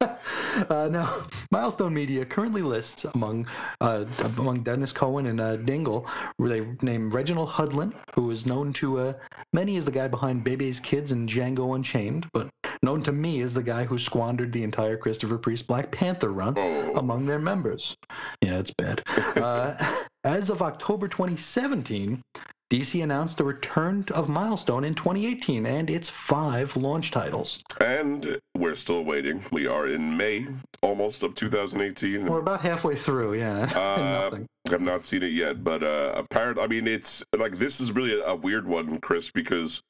[0.00, 3.48] uh, now, Milestone Media currently lists among
[3.80, 4.04] uh,
[4.36, 6.06] among Denys Cowan and uh, Dingle,
[6.38, 9.12] they name Reginald Hudlin, who is known to uh,
[9.52, 12.48] many as the guy behind Bebe's Kids and Django Unchained, but
[12.84, 16.54] known to me as the guy who squandered the entire Christopher Priest Black Panther run
[16.56, 17.96] Oh, among their members.
[18.40, 19.02] Yeah, it's bad.
[20.24, 22.22] Uh, as of October 2017,
[22.70, 27.62] DC announced the return of Milestone in 2018 and its five launch titles.
[27.80, 29.42] and we're still waiting.
[29.50, 30.46] We are in May
[30.80, 32.24] almost of 2018.
[32.24, 33.68] We're about halfway through, yeah.
[33.82, 34.38] Uh,
[34.72, 38.18] I've not seen it yet, but uh, apparently, I mean, it's like this is really
[38.18, 39.82] a, a weird one, Chris, because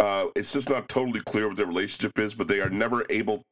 [0.00, 3.42] uh, it's just not totally clear what their relationship is, but they are never able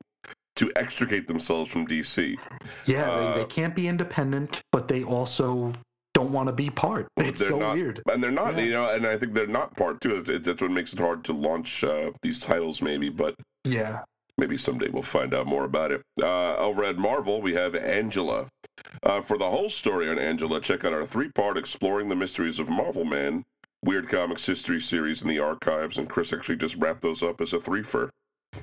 [0.56, 2.36] to extricate themselves from DC.
[2.84, 5.72] Yeah, uh, they, they can't be independent, but they also
[6.16, 7.08] don't want to be part.
[7.18, 8.02] It's They're so not, weird.
[8.10, 8.62] and they're not, Yeah.
[8.64, 10.16] you know, and I think they're not part too.
[10.16, 13.10] It, it- that's what makes it hard to launch uh, these titles, maybe.
[13.10, 14.00] But Yeah.
[14.38, 16.00] maybe someday we'll find out more about it.
[16.22, 18.46] Uh, over at Marvel, we have Angela.
[19.02, 22.58] Uh, for the whole story on Angela, check out our three part Exploring the Mysteries
[22.58, 23.44] of Marvel Man
[23.84, 25.98] Weird Comics History series in the archives.
[25.98, 28.08] And Chris actually just wrapped those up as a threefer.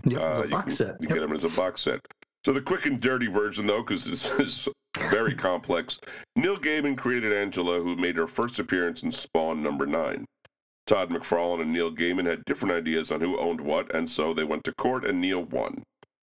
[0.06, 1.02] Yep, Uh, a you box can, set.
[1.02, 1.14] You Yep.
[1.18, 2.00] get them as a box set.
[2.46, 4.68] So the quick and dirty version, though, because this is
[4.98, 6.00] very complex.
[6.36, 10.26] Neil Gaiman created Angela, who made her first appearance in Spawn number nine.
[10.86, 14.44] Todd McFarlane and Neil Gaiman had different ideas on who owned what, and so they
[14.44, 15.84] went to court, and Neil won.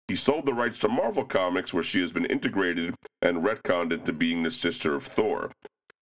[0.09, 4.13] He sold the rights to Marvel Comics, where she has been integrated and retconned into
[4.13, 5.53] being the sister of Thor.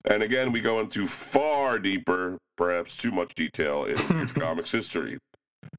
[0.05, 5.19] And again, we go into far deeper, perhaps too much detail in comics history.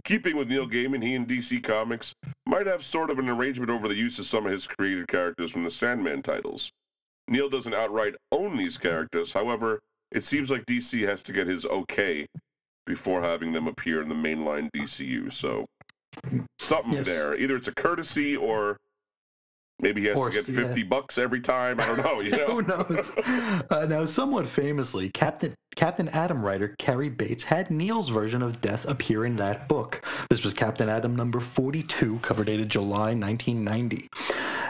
[0.03, 2.15] Keeping with Neil Gaiman, he and DC Comics
[2.45, 5.51] might have sort of an arrangement over the use of some of his created characters
[5.51, 6.71] from the Sandman titles.
[7.27, 9.81] Neil doesn't outright own these characters, however,
[10.11, 12.27] it seems like DC has to get his okay
[12.86, 15.33] before having them appear in the mainline DCU.
[15.33, 15.65] So
[16.59, 17.05] something Yes.
[17.07, 17.36] there.
[17.36, 18.77] Either it's a courtesy or
[19.80, 21.80] maybe he has Or to get s- 50 bucks every time.
[21.80, 22.45] I don't know, you know.
[22.47, 23.11] Who knows?
[23.69, 28.86] Uh, now, somewhat famously, Captain Captain Atom writer Cary Bates had Neil's version of Death
[28.88, 30.05] appear in that book.
[30.30, 34.07] This was Captain Atom number 42, cover dated July 1990.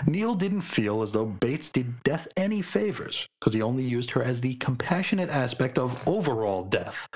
[0.08, 4.24] Neil didn't feel as though Bates did Death any favors because he only used her
[4.24, 7.08] as the compassionate aspect of overall Death.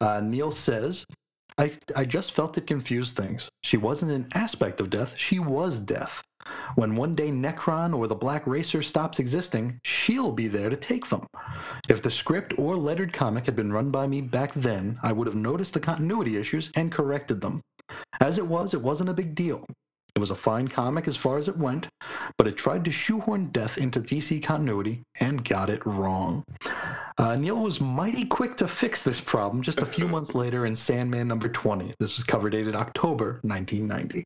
[0.00, 1.04] Uh, Neil says.
[1.60, 3.48] I, I just felt it confused things.
[3.64, 6.22] She wasn't an aspect of death, she was death.
[6.74, 11.08] When one day Nekron or the Black Racer stops existing, she'll be there to take
[11.08, 11.26] them.
[11.88, 15.26] If the script or lettered comic had been run by me back then, I would
[15.26, 17.60] have noticed the continuity issues and corrected them.
[18.20, 19.64] As it was, it wasn't a big deal.
[20.14, 21.86] It was a fine comic as far as it went,
[22.38, 26.42] but it tried to shoehorn death into DC continuity and got it wrong.
[27.18, 30.74] Uh, Neil was mighty quick to fix this problem just a few months later in
[30.74, 31.94] Sandman number 20.
[32.00, 34.24] This was cover dated October 1990.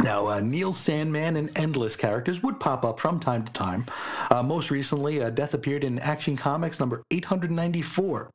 [0.00, 3.86] Now, uh, Neil's Sandman and Endless characters would pop up from time to time.
[4.30, 8.30] Uh, most recently, uh, Death appeared in Action Comics number 894.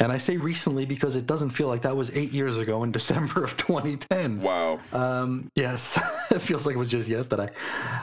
[0.00, 2.92] And I say recently because it doesn't feel like that was eight years ago in
[2.92, 4.42] December of 2010.
[4.42, 4.78] Wow.
[4.92, 5.98] Um, yes,
[6.30, 7.48] it feels like it was just yesterday.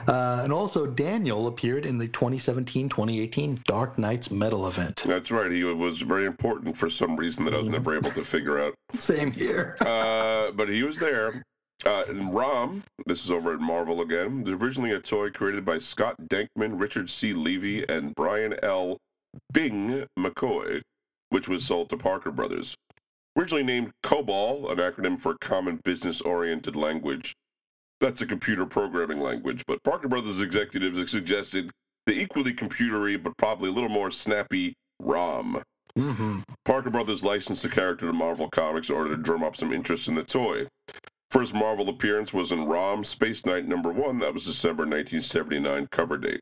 [0.08, 5.02] Uh, and also, Daniel appeared in the 2017 2018 Dark Nights Metal event.
[5.06, 5.50] That's right.
[5.50, 8.74] He was very important for some reason that I was never able to figure out.
[8.98, 9.76] Same here.
[9.80, 11.44] Uh, but he was there.
[11.84, 15.78] Uh, and Rom, this is over at Marvel again, was originally a toy created by
[15.78, 17.32] Scott Dankman, Richard C.
[17.32, 18.98] Levy, and Brian L.
[19.52, 20.82] Bing McCoy,
[21.30, 22.76] which was sold to Parker Brothers.
[23.36, 27.34] Originally named COBOL, an acronym for Common Business Oriented Language.
[28.00, 31.70] That's a computer programming language, but Parker Brothers executives suggested
[32.06, 35.62] the equally computery but probably a little more snappy ROM.
[35.96, 39.72] hmm Parker Brothers licensed the character to Marvel Comics in order to drum up some
[39.72, 40.66] interest in the toy.
[41.32, 44.18] First Marvel appearance was in ROM Space Knight number one.
[44.18, 46.40] That was December 1979 cover date.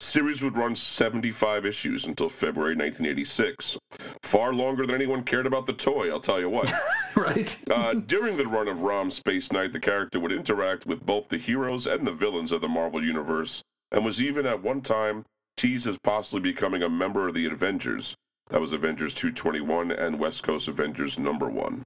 [0.00, 3.78] Series would run 75 issues until February 1986.
[4.24, 6.72] Far longer than anyone cared about the toy, I'll tell you what.
[7.14, 7.56] Right?
[7.70, 11.38] Uh, during the run of ROM Space Knight, the character would interact with both the
[11.38, 13.62] heroes and the villains of the Marvel Universe,
[13.92, 15.24] and was even at one time
[15.56, 18.16] teased as possibly becoming a member of the Avengers.
[18.50, 21.84] That was Avengers 221 and West Coast Avengers number one.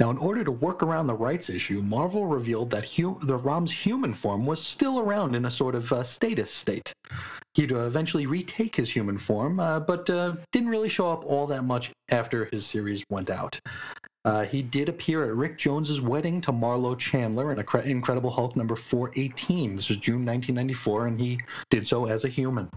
[0.00, 2.84] Now, in order to work around the rights issue, Marvel revealed that
[3.22, 6.92] the Rom's human form was still around in a sort of uh, status state.
[7.54, 11.46] He'd uh, eventually retake his human form, uh, but uh, didn't really show up all
[11.46, 13.60] that much after his series went out.
[14.24, 18.56] Uh, he did appear at Rick Jones's wedding to Marlo Chandler in Incre- Incredible Hulk
[18.56, 19.76] number 418.
[19.76, 21.38] This was June 1994, and he
[21.68, 22.70] did so as a human.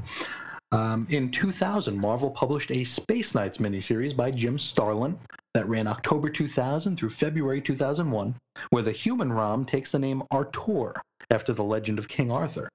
[0.71, 5.17] Um, in 2000, Marvel published a Space Knights miniseries by Jim Starlin
[5.53, 8.35] that ran October 2000 through February 2001,
[8.71, 10.93] where the human Rom takes the name Artur
[11.31, 12.67] after the legend of King Arthur.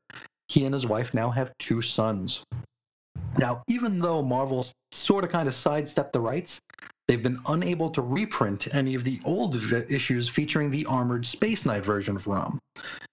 [0.49, 2.43] He and his wife now have two sons.
[3.39, 6.61] Now, even though Marvel sort of kind of sidestepped the rights,
[7.09, 11.67] they've been unable to reprint any of the old v- issues featuring the armored Space
[11.67, 12.59] Knight version of Rom,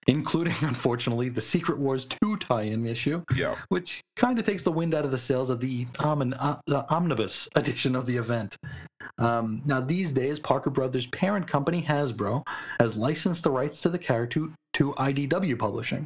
[0.07, 3.55] including, unfortunately, the Secret Wars 2 tie in issue, Yeah.
[3.69, 7.47] which kind of takes the wind out of the sails of the, uh, the omnibus
[7.55, 8.55] edition of the event.
[9.17, 12.45] Um, now, these days, Parker Brothers' parent company, Hasbro,
[12.79, 16.05] has licensed the rights to the character to, to IDW Publishing,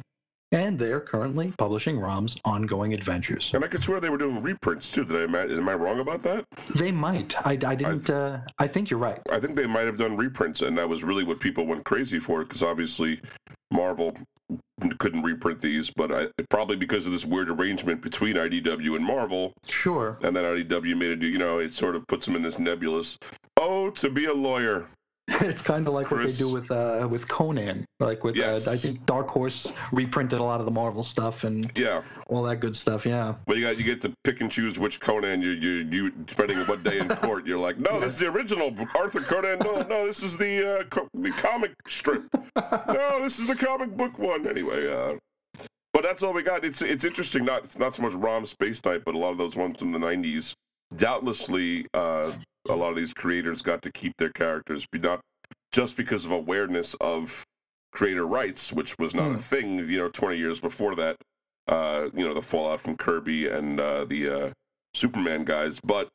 [0.54, 3.50] and they're currently publishing Rom's ongoing adventures.
[3.54, 5.04] And I could swear they were doing reprints too.
[5.04, 6.44] Did I ima- am I wrong about that?
[6.76, 7.34] They might.
[7.46, 8.08] I, I didn't.
[8.08, 9.20] Uh, I think you're right.
[9.30, 12.20] I think they might have done reprints, and that was really what people went crazy
[12.20, 13.20] for because obviously
[13.72, 14.16] Marvel
[14.98, 19.52] couldn't reprint these, but I, probably because of this weird arrangement between IDW and Marvel,
[19.66, 20.18] Sure.
[20.22, 21.22] and then IDW made it.
[21.22, 23.18] You know, it sort of puts them in this nebulous.
[23.56, 24.86] Oh, to be a lawyer.
[25.40, 28.66] It's kind of like Chris- what they do with uh, with Conan, like with Yes.
[28.68, 32.42] uh, I think Dark Horse reprinted a lot of the Marvel stuff and Yeah, all
[32.44, 33.04] that good stuff.
[33.06, 36.10] Yeah, but you got you get to pick and choose which Conan you you you
[36.10, 37.46] depending on what day in court.
[37.46, 39.58] You're like, no, this is the original Arthur Conan.
[39.60, 42.24] No, no, this is the uh, co- the comic strip.
[42.88, 44.46] No, this is the comic book one.
[44.46, 45.14] Anyway, uh,
[45.92, 46.64] but that's all we got.
[46.64, 47.44] It's it's interesting.
[47.44, 49.90] Not it's not so much ROM Space type, but a lot of those ones from
[49.90, 50.52] the '90s.
[50.96, 52.30] Doubtlessly, uh,
[52.68, 55.20] a lot of these creators got to keep their characters, be not
[55.72, 57.44] just because of awareness of
[57.92, 61.16] creator rights, which was not a thing, you know, 20 years before that.
[61.66, 64.50] Uh, you know, the fallout from Kirby and uh, the uh,
[64.94, 66.08] Superman guys, but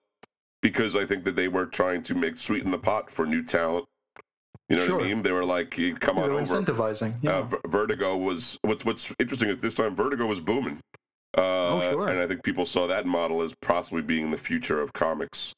[0.62, 3.86] because I think that they were trying to make sweeten the pot for new talent.
[4.68, 5.24] You know what I mean?
[5.24, 7.16] They were like, come they on over." incentivizing.
[7.24, 10.80] Yeah, Uh, Vertigo was what's what's interesting is this time Vertigo was booming.
[11.36, 12.10] Uh, Oh, sure.
[12.10, 15.54] And I think people saw that model as possibly being the future of comics.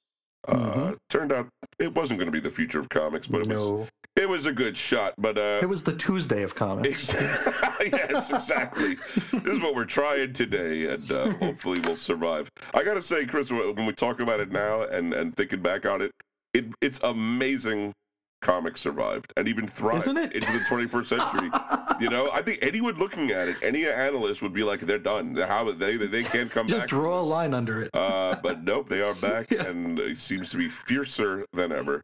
[0.47, 0.97] Uh, Mhm.
[1.09, 1.47] Turned out
[1.79, 4.51] it wasn't going to be the future of comics, but it was it was a
[4.51, 5.13] good shot.
[5.17, 7.13] But uh, it was the Tuesday of comics.
[7.81, 8.95] yes, exactly.
[8.95, 12.49] this is what we're trying today, and uh, hopefully we'll survive.
[12.73, 16.01] I gotta say, Chris, when we talk about it now and and thinking back on
[16.01, 16.11] it,
[16.53, 17.93] it it's amazing.
[18.41, 20.17] Comics survived and even thrived into
[20.51, 21.49] the 21st century.
[21.99, 25.35] you know, I think anyone looking at it, any analyst would be like, "They're done.
[25.35, 27.91] How they they, can't come Just back." from draw a line under it.
[27.93, 29.67] Uh, but nope, they are back, Yeah.
[29.67, 32.01] and it seems to be fiercer than ever.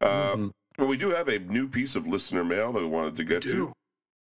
[0.00, 0.50] Uh, Mhm.
[0.78, 3.42] But we do have a new piece of listener mail that we wanted to get
[3.42, 3.72] to.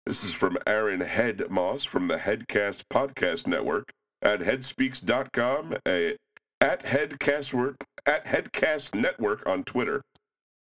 [0.05, 3.89] This is from Aaron Head Moss from the Headcast Podcast Network
[4.21, 6.17] at headspeaks.com, a,
[6.59, 10.01] at Headcast at Headcast Network on Twitter.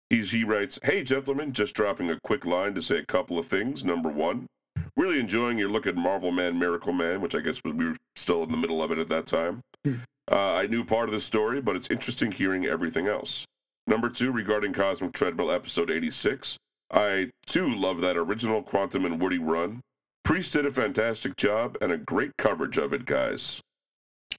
[0.09, 3.47] He's, he writes, Hey gentlemen, just dropping a quick line to say a couple of
[3.47, 3.83] things.
[3.83, 4.47] Number one,
[4.95, 7.97] really enjoying your look at Marvel Man, Miracle Man, which I guess was, we were
[8.15, 9.61] still in the middle of it at that time.
[9.83, 9.95] Hmm.
[10.31, 13.45] Uh, I knew part of the story, but it's interesting hearing everything else.
[13.87, 16.57] Number two, regarding Cosmic Treadmill episode 86,
[16.91, 19.81] I too love that original Quantum and Woody run.
[20.23, 23.61] Priest did a fantastic job and a great coverage of it, guys.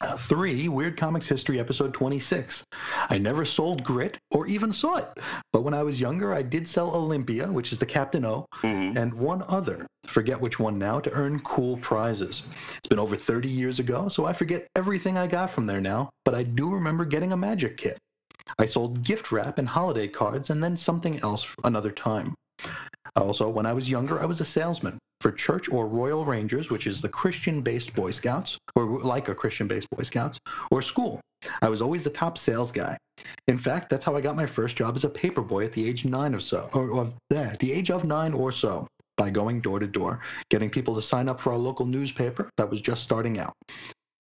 [0.00, 2.64] Uh, three, Weird Comics History, episode 26.
[3.10, 5.10] I never sold Grit or even saw it,
[5.52, 8.96] but when I was younger, I did sell Olympia, which is the Captain O, hmm
[8.96, 12.44] and one other, forget which one now, to earn cool prizes.
[12.78, 16.08] It's been over 30 years ago, so I forget everything I got from there now,
[16.24, 17.98] but I do remember getting a magic kit.
[18.58, 22.34] I sold gift wrap and holiday cards and then something else another time.
[23.16, 26.86] Also, when I was younger, I was a salesman for Church or Royal Rangers, which
[26.86, 30.38] is the Christian based Boy Scouts, or like a Christian based Boy Scouts,
[30.70, 31.20] or school.
[31.62, 32.96] I was always the top sales guy.
[33.48, 35.86] In fact, that's how I got my first job as a paper boy at the
[35.86, 39.60] age nine or so, or, or yeah, the age of nine or so, by going
[39.60, 43.02] door to door, getting people to sign up for our local newspaper that was just
[43.02, 43.54] starting out.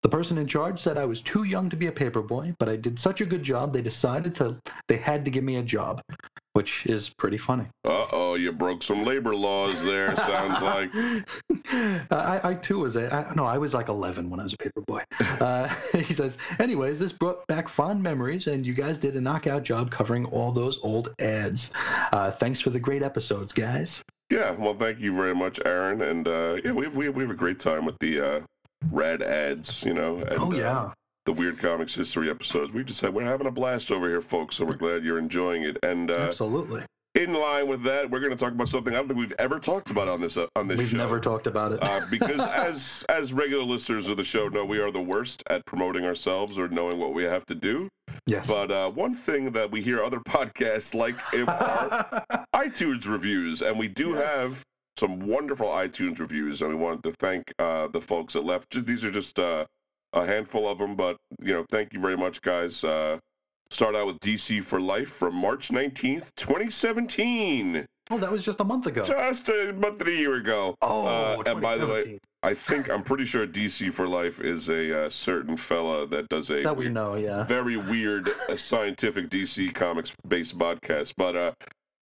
[0.02, 2.76] The person in charge said I was too young to be a paperboy, but I
[2.76, 6.00] did such a good job they decided to they had to give me a job,
[6.52, 7.66] which is pretty funny.
[7.84, 10.90] Uh oh, you broke some labor laws there, sounds like.
[12.10, 14.56] I, I too was a I, no, I was like 11 when I was a
[14.56, 15.02] paper boy.
[15.20, 19.62] Uh, he says, anyways, this brought back fond memories, and you guys did a knockout
[19.62, 21.72] job covering all those old ads.
[22.12, 24.02] Uh, thanks for the great episodes, guys.
[24.30, 26.02] Yeah, well, thank you very much, Aaron.
[26.02, 28.40] And uh, yeah, we have, we, we have a great time with the uh,
[28.90, 30.18] rad ads, you know.
[30.18, 30.92] And, oh uh, yeah,
[31.26, 32.72] the Weird Comics History episodes.
[32.72, 35.62] We just had, we're having a blast over here, folks, so we're glad you're enjoying
[35.62, 35.76] it.
[35.82, 36.82] And uh, absolutely.
[37.14, 39.58] in line with that, we're going to talk about something I don't think we've ever
[39.58, 40.96] talked about on this uh, on this We've show.
[40.96, 41.82] never talked about it.
[41.82, 45.64] uh, because as as regular listeners of the show know, we are the worst at
[45.66, 47.88] promoting ourselves or knowing what we have to do.
[48.26, 48.48] yes.
[48.48, 51.16] But uh, one thing that we hear other podcasts like
[51.48, 54.24] are iTunes reviews, and we do Yes.
[54.34, 54.64] have
[54.98, 58.70] some wonderful iTunes reviews, and we wanted to thank uh, the folks that left.
[58.70, 59.64] Just, these are just uh,
[60.12, 62.82] a handful of them, but you know, thank you very much, guys.
[62.84, 63.18] Uh,
[63.70, 67.86] start out with DC for Life from March nineteenth, 2017.
[68.12, 69.04] Oh, that was just a month ago.
[69.04, 70.74] just a month and a year ago.
[70.82, 74.68] Oh, uh, and by the way, I think I'm pretty sure DC for Life is
[74.68, 77.44] a uh, certain fella that does a that we weird- know, yeah.
[77.44, 81.12] very weird uh, scientific DC comics based podcast.
[81.16, 81.52] But uh,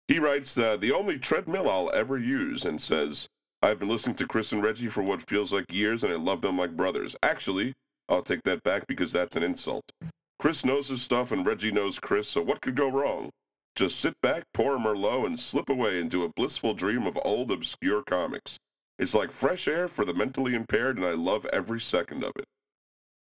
[0.09, 3.29] he writes uh, the only treadmill I'll ever use and says,
[3.63, 6.41] I've been listening to Chris and Reggie for what feels like years and I love
[6.41, 7.15] them like brothers.
[7.23, 7.75] Actually,
[8.13, 9.91] I'll take that back because that's an insult.
[10.39, 13.31] Chris knows his stuff and Reggie knows Chris, so what could go wrong?
[13.75, 17.51] Just sit back, pour a Merlot, and slip away into a blissful dream of old,
[17.51, 18.59] obscure comics.
[18.99, 22.45] It's like fresh air for the mentally impaired, and I love every second of it.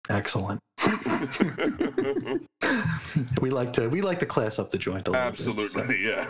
[0.10, 0.60] Excellent.
[3.42, 5.52] we like to we like to class up the joint a little bit, so.
[5.52, 6.26] Absolutely, yeah.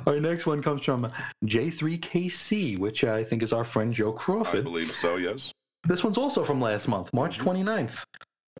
[0.06, 1.12] our next one comes from
[1.44, 4.60] J3KC, which I think is our friend Joe Crawford.
[4.60, 5.52] I believe so, yes.
[5.84, 7.48] This one's also from last month, March Mm-hmm.
[7.48, 8.04] 29th,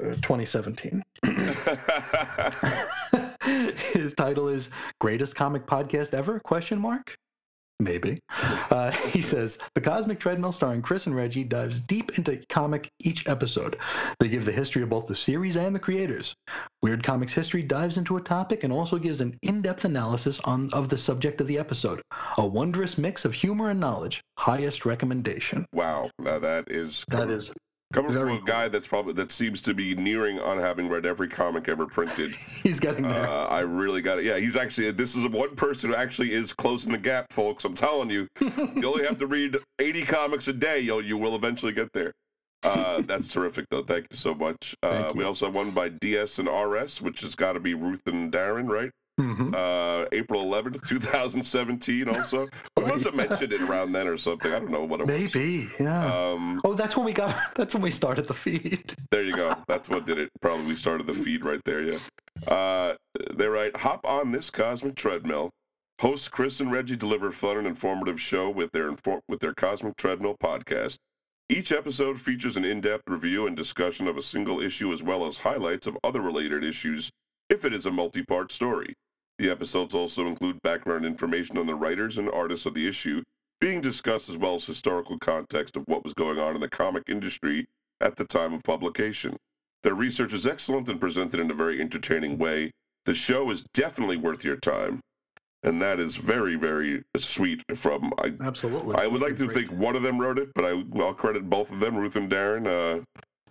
[0.01, 1.03] uh, 2017.
[1.25, 1.33] His
[3.93, 4.71] his title is
[5.01, 6.41] Greatest Comic Podcast Ever?
[6.41, 7.15] Question mark.
[7.83, 8.21] Maybe.
[8.29, 13.27] Uh, he says the Cosmic Treadmill, starring Chris and Reggie, dives deep into comic each
[13.29, 13.77] episode.
[14.21, 16.35] They give the history of both the series and the creators.
[16.83, 20.89] Weird Comics History dives into a topic and also gives an in-depth analysis on of
[20.89, 22.03] the subject of the episode.
[22.39, 24.23] A wondrous mix of humor and knowledge.
[24.39, 25.67] Highest recommendation.
[25.73, 27.51] Wow, now that is That is
[27.93, 31.07] coming from very a guy that's probably that seems to be nearing on having read
[31.07, 32.33] every comic ever printed.
[32.63, 33.29] he's getting there.
[33.29, 34.25] Uh, I really got it.
[34.25, 37.65] Yeah, he's actually this is one person who actually is closing the gap, folks.
[37.65, 40.81] I'm telling you, you only have to read 80 comics a day.
[40.81, 42.13] You you will eventually get there.
[42.63, 43.83] Uh, that's terrific, though.
[43.83, 44.75] Thank you so much.
[44.83, 47.75] Uh, Thank we also have one by DS and RS, which has got to be
[47.75, 48.91] Ruth and Darren, right?
[49.21, 49.55] Mhm.
[49.55, 52.09] Uh, April 11th, 2017.
[52.09, 54.53] Also, we must have mentioned it around then or something.
[54.53, 55.17] I don't know what it was.
[55.35, 56.31] Maybe, yeah.
[56.33, 57.37] Um, oh, that's when we got.
[57.55, 58.95] That's when we started the feed.
[59.11, 59.55] There you go.
[59.69, 60.31] That's what did it.
[60.41, 61.83] Probably started the feed right there.
[61.83, 61.99] Yeah.
[62.49, 62.95] Uh,
[63.35, 65.51] they write, hop on this cosmic treadmill.
[66.01, 68.91] Hosts Chris and Reggie deliver fun and informative show with their
[69.29, 70.97] with their Cosmic Treadmill podcast.
[71.49, 75.39] Each episode features an in-depth review and discussion of a single issue as well as
[75.39, 77.11] highlights of other related issues
[77.53, 78.95] if it is a multi-part story.
[79.39, 83.23] The episodes also include background information on the writers and artists of the issue
[83.61, 87.05] being discussed as well as historical context of what was going on in the comic
[87.09, 87.67] industry
[88.01, 89.37] at the time of publication.
[89.83, 92.73] Their research is excellent and presented in a very entertaining way.
[93.05, 95.01] The show is definitely worth your time.
[95.63, 98.13] And that is very, very sweet from.
[98.19, 98.97] I, Absolutely.
[98.97, 101.71] I would like to think one of them wrote it, but I, I'll credit both
[101.71, 102.67] of them, Ruth and Darren.
[102.67, 103.05] Uh,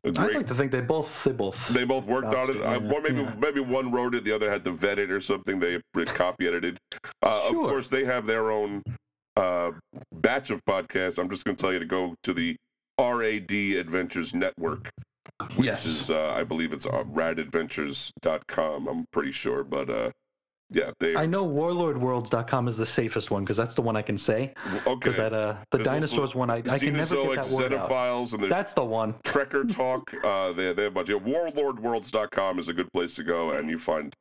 [0.03, 1.23] a I'd like to think they both.
[1.23, 1.67] They both.
[1.69, 2.57] they both worked on it.
[2.57, 3.33] Uh, yeah, one, maybe yeah.
[3.37, 5.59] maybe one wrote it, the other had to vet it or something.
[5.59, 6.77] They copy edited.
[7.23, 8.81] Uh, Of course, they have their own
[9.37, 9.71] uh,
[10.13, 11.19] batch of podcasts.
[11.19, 12.55] I'm just going to tell you to go to the
[12.99, 14.89] RAD Adventures Network.
[15.55, 15.85] Which yes.
[15.85, 18.87] is, uh, I believe it's uh, radadventures.com.
[18.87, 20.11] I'm pretty sure, but uh,
[20.71, 24.17] yeah, they I know WarlordWorlds.com is the safest one because that's the one I can
[24.17, 24.53] say.
[24.65, 24.95] okay.
[24.95, 28.33] Because that uh, the There's dinosaurs one, I, I can never get that word out.
[28.33, 29.13] And That's the one.
[29.25, 30.13] Trekker Talk.
[30.23, 31.09] Uh, they, they have a bunch.
[31.09, 34.13] Yeah, WarlordWorlds.com is a good place to go, and you find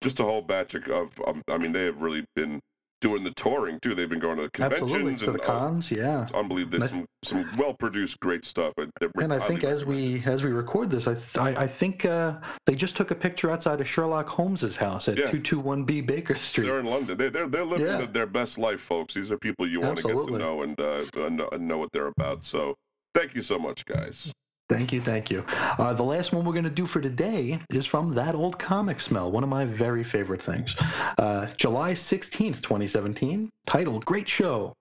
[0.00, 0.88] just a whole batch of.
[0.88, 2.60] of um, I mean, they have really been
[3.00, 3.94] doing the touring too.
[3.94, 6.22] They've been going to conventions and the uh, cons, yeah.
[6.22, 6.78] it's unbelievable.
[6.78, 8.74] There's some some well produced, great stuff.
[8.78, 8.86] I-
[9.16, 12.34] And I think as we as we record this, I I, I think uh,
[12.66, 16.66] they just took a picture outside of Sherlock Holmes's house at 221B Baker Street.
[16.66, 17.16] They're in London.
[17.16, 18.06] They, they're they're living Yeah.
[18.06, 19.14] their best life, folks.
[19.14, 21.90] These are people you want to get to know and uh, know, and know what
[21.92, 22.44] they're about.
[22.44, 22.74] So,
[23.14, 24.32] thank you so much, guys.
[24.70, 25.44] Thank you, thank you.
[25.50, 29.00] Uh, the last one we're going to do for today is from That Old Comic
[29.00, 30.76] Smell, one of my very favorite things.
[31.18, 34.72] Uh, July 16th, 2017, titled Great Show,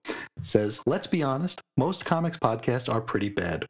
[0.44, 3.66] says, Let's be honest, most comics podcasts are pretty bad.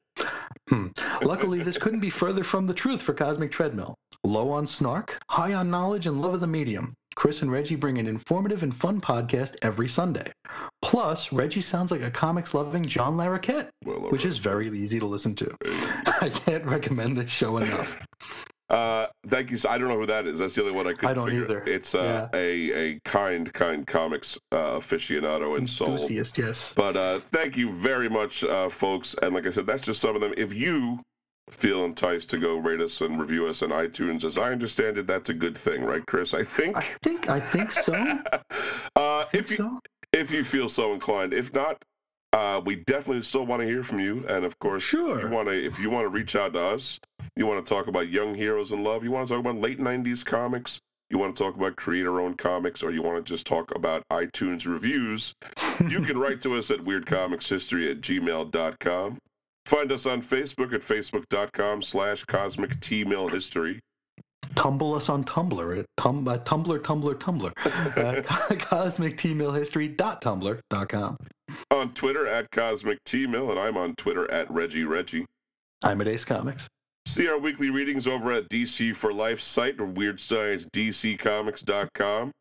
[0.68, 0.88] Hmm.
[1.22, 3.96] Luckily, this couldn't be further from the truth for Cosmic Treadmill.
[4.26, 6.94] Low on snark, high on knowledge, and love of the medium.
[7.20, 10.32] Chris and Reggie bring an informative and fun podcast every Sunday.
[10.82, 15.06] Plus, Reggie sounds like a comics loving John Larroquette Well, which is very easy to
[15.06, 15.54] listen to.
[16.22, 17.98] I can't recommend this show enough.
[18.70, 19.58] Uh, thank you.
[19.68, 20.38] I don't know who that is.
[20.38, 21.44] That's the only one I could I don't figure.
[21.44, 21.64] either.
[21.66, 25.94] It's uh, a a kind kind comics uh, aficionado and soul.
[25.94, 26.74] Enthusiast, yes.
[26.76, 29.16] But uh, thank you very much, uh, folks.
[29.24, 30.36] And like I said, that's just some of them.
[30.38, 31.00] If you
[31.52, 35.08] feel enticed to go rate us and review us on iTunes, as I understand it,
[35.08, 36.34] that's a good thing, right, Chris?
[36.34, 36.76] I think.
[36.78, 37.94] I think I think so.
[38.96, 39.80] uh, think if you so.
[40.14, 41.82] if you feel so inclined, if not,
[42.34, 44.26] uh, we definitely still want to hear from you.
[44.28, 45.20] And of course, Sure.
[45.22, 47.00] you want to if you want to reach out to us,
[47.36, 49.80] you want to talk about young heroes in love, you want to talk about late
[49.80, 50.80] '90s comics.
[51.12, 54.68] You want to talk about creator-owned comics, or you want to just talk about iTunes
[54.72, 55.34] reviews,
[55.88, 59.18] you can write to us at weirdcomicshistory at gmail.com.
[59.70, 63.80] Find us on Facebook at facebook.com slash cosmic T-mill-history.
[64.56, 67.52] Tumble us on Tumblr at tum, uh, Tumblr, Tumblr, Tumblr.
[67.96, 68.24] Uh,
[68.56, 71.18] CosmicTmailHistory.tumblr.com.
[71.70, 75.28] On Twitter at Cosmic T-mill, and I'm on Twitter at Reggie Reggie.
[75.84, 76.68] I'm at Ace Comics.
[77.06, 82.32] See our weekly readings over at DC for Life site or Weird Science DCComics.com.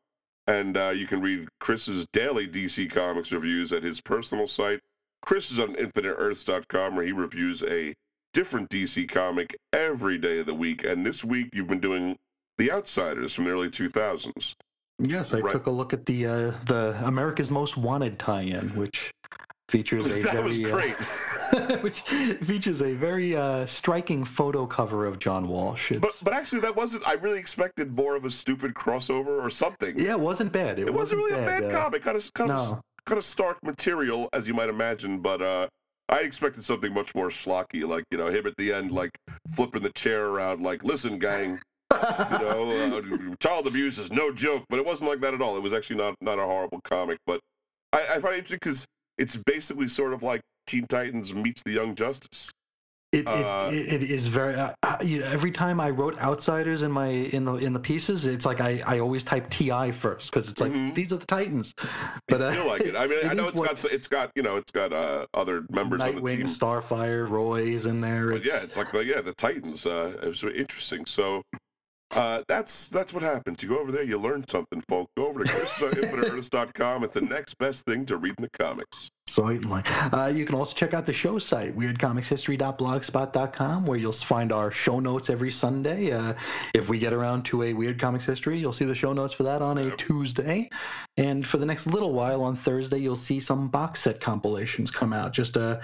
[0.47, 4.81] And uh, you can read Chris's daily DC Comics reviews at his personal site.
[5.23, 7.95] Chris is on InfiniteEarths.com where he reviews a
[8.35, 10.85] different DC comic every day of the week.
[10.85, 12.17] And this week you've been doing
[12.59, 14.55] The Outsiders from the early 2000s.
[15.01, 15.53] Yes, I Right.
[15.53, 19.13] took a look at the uh, the America's Most Wanted tie-in, which
[19.69, 20.97] features a That very was uh, great.
[21.83, 25.93] which features a very uh, striking photo cover of John Walsh.
[25.93, 29.49] It's, But, but actually, that wasn't, I really expected more of a stupid crossover or
[29.51, 29.99] something.
[29.99, 30.79] yeah, it wasn't bad.
[30.79, 32.03] It, It wasn't really a bad uh, comic.
[32.03, 32.81] Kind of, kind of, no.
[33.09, 35.21] Kind of stark material, as you might imagine.
[35.21, 35.69] But uh,
[36.09, 39.11] I expected something much more schlocky, like you know him at the end, like
[39.55, 41.59] flipping the chair around, like, "Listen, gang,
[41.93, 45.57] you know, uh, child abuse is no joke, but it wasn't like that at all.
[45.57, 47.41] It was actually not not a horrible comic, but
[47.93, 48.85] I, I find it interesting because
[49.17, 52.51] it's basically sort of like Teen Titans meets the Young Justice.
[53.11, 54.55] It, Uh, it, it is very.
[54.55, 57.81] Uh, uh, you know, every time I wrote outsiders in my in the in the
[57.81, 60.95] pieces, it's like I, I always type Ti first because it's like Mhm.
[60.95, 61.73] these are the Titans.
[62.29, 62.95] But uh, I feel like it.
[62.97, 65.65] I mean, I know it's what- got it's got you know it's got uh, other
[65.71, 66.47] members on the Nightwing, team.
[66.47, 68.33] Starfire, Roy's in there.
[68.33, 69.87] It's, yeah, it's like the, yeah, the Titans.
[69.87, 71.07] Uh, it was interesting.
[71.07, 71.41] So
[72.11, 73.63] uh, that's that's what happens.
[73.63, 75.11] You go over there, you learn something, folks.
[75.17, 77.05] Go over to Chris.infiniteearths.com.
[77.05, 79.09] It's the next best thing to read in the comics.
[79.29, 79.83] Certainly.
[80.13, 85.01] Uh, you can also check out the show site, weirdcomicshistory.blogspot.com, where you'll find our show
[85.01, 86.13] notes every Sunday.
[86.13, 86.35] Uh,
[86.75, 89.43] if we get around to a Weird Comics History, you'll see the show notes for
[89.45, 90.69] that on a Tuesday.
[91.17, 95.13] And for the next little while on Thursday, you'll see some box set compilations come
[95.13, 95.79] out, just uh,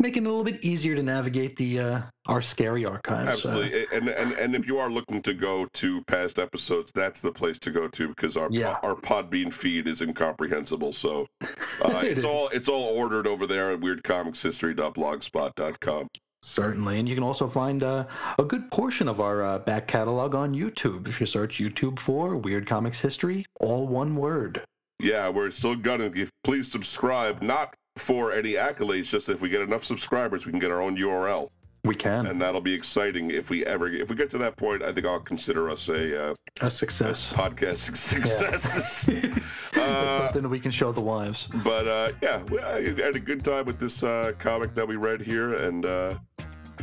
[0.00, 3.46] making it a little bit easier to navigate the uh, our scary archives.
[3.46, 3.86] Uh, Absolutely.
[3.92, 7.58] And, and and if you are looking to go to past episodes, that's the place
[7.60, 8.76] to go to because our Yeah.
[8.82, 10.92] our Podbean feed is incomprehensible.
[10.92, 11.46] So uh,
[12.04, 16.08] It it's all it's all ordered over there at weirdcomicshistory.blogspot.com.
[16.42, 16.98] Certainly.
[17.00, 18.04] And you can also find uh,
[18.38, 21.08] a good portion of our uh, back catalog on YouTube.
[21.08, 24.62] If you search YouTube for Weird Comics History, all one word.
[25.00, 26.16] Yeah, we're still gunning.
[26.16, 30.60] If- Please subscribe, not for any accolades, just if we get enough subscribers, we can
[30.60, 31.48] get our own URL,
[31.86, 32.26] We can.
[32.26, 33.30] and that'll be exciting.
[33.30, 36.30] If we ever, if we get to that point, I think I'll consider us a,
[36.30, 37.32] uh, a a success.
[37.32, 38.38] podcast success.
[38.40, 39.08] That's
[39.76, 41.48] uh, something that we can show the wives.
[41.64, 44.96] but uh, yeah, we, I had a good time with this uh, comic that we
[44.96, 46.14] read here, and uh,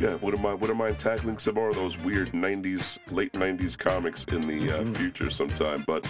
[0.00, 4.24] yeah, wouldn't mind wouldn't mind tackling some more of those weird '90s, late '90s comics
[4.24, 4.96] in the uh, Mhm.
[4.96, 5.84] future sometime.
[5.86, 6.04] But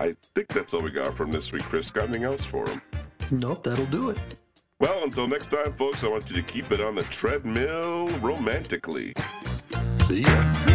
[0.00, 1.90] I think that's all we got from this week, Chris.
[1.90, 2.82] Got anything else for him?
[3.30, 4.18] Nope, that'll do it.
[4.82, 9.12] Well, until next time, folks, I want you to keep it on the treadmill romantically.
[10.00, 10.71] See ya.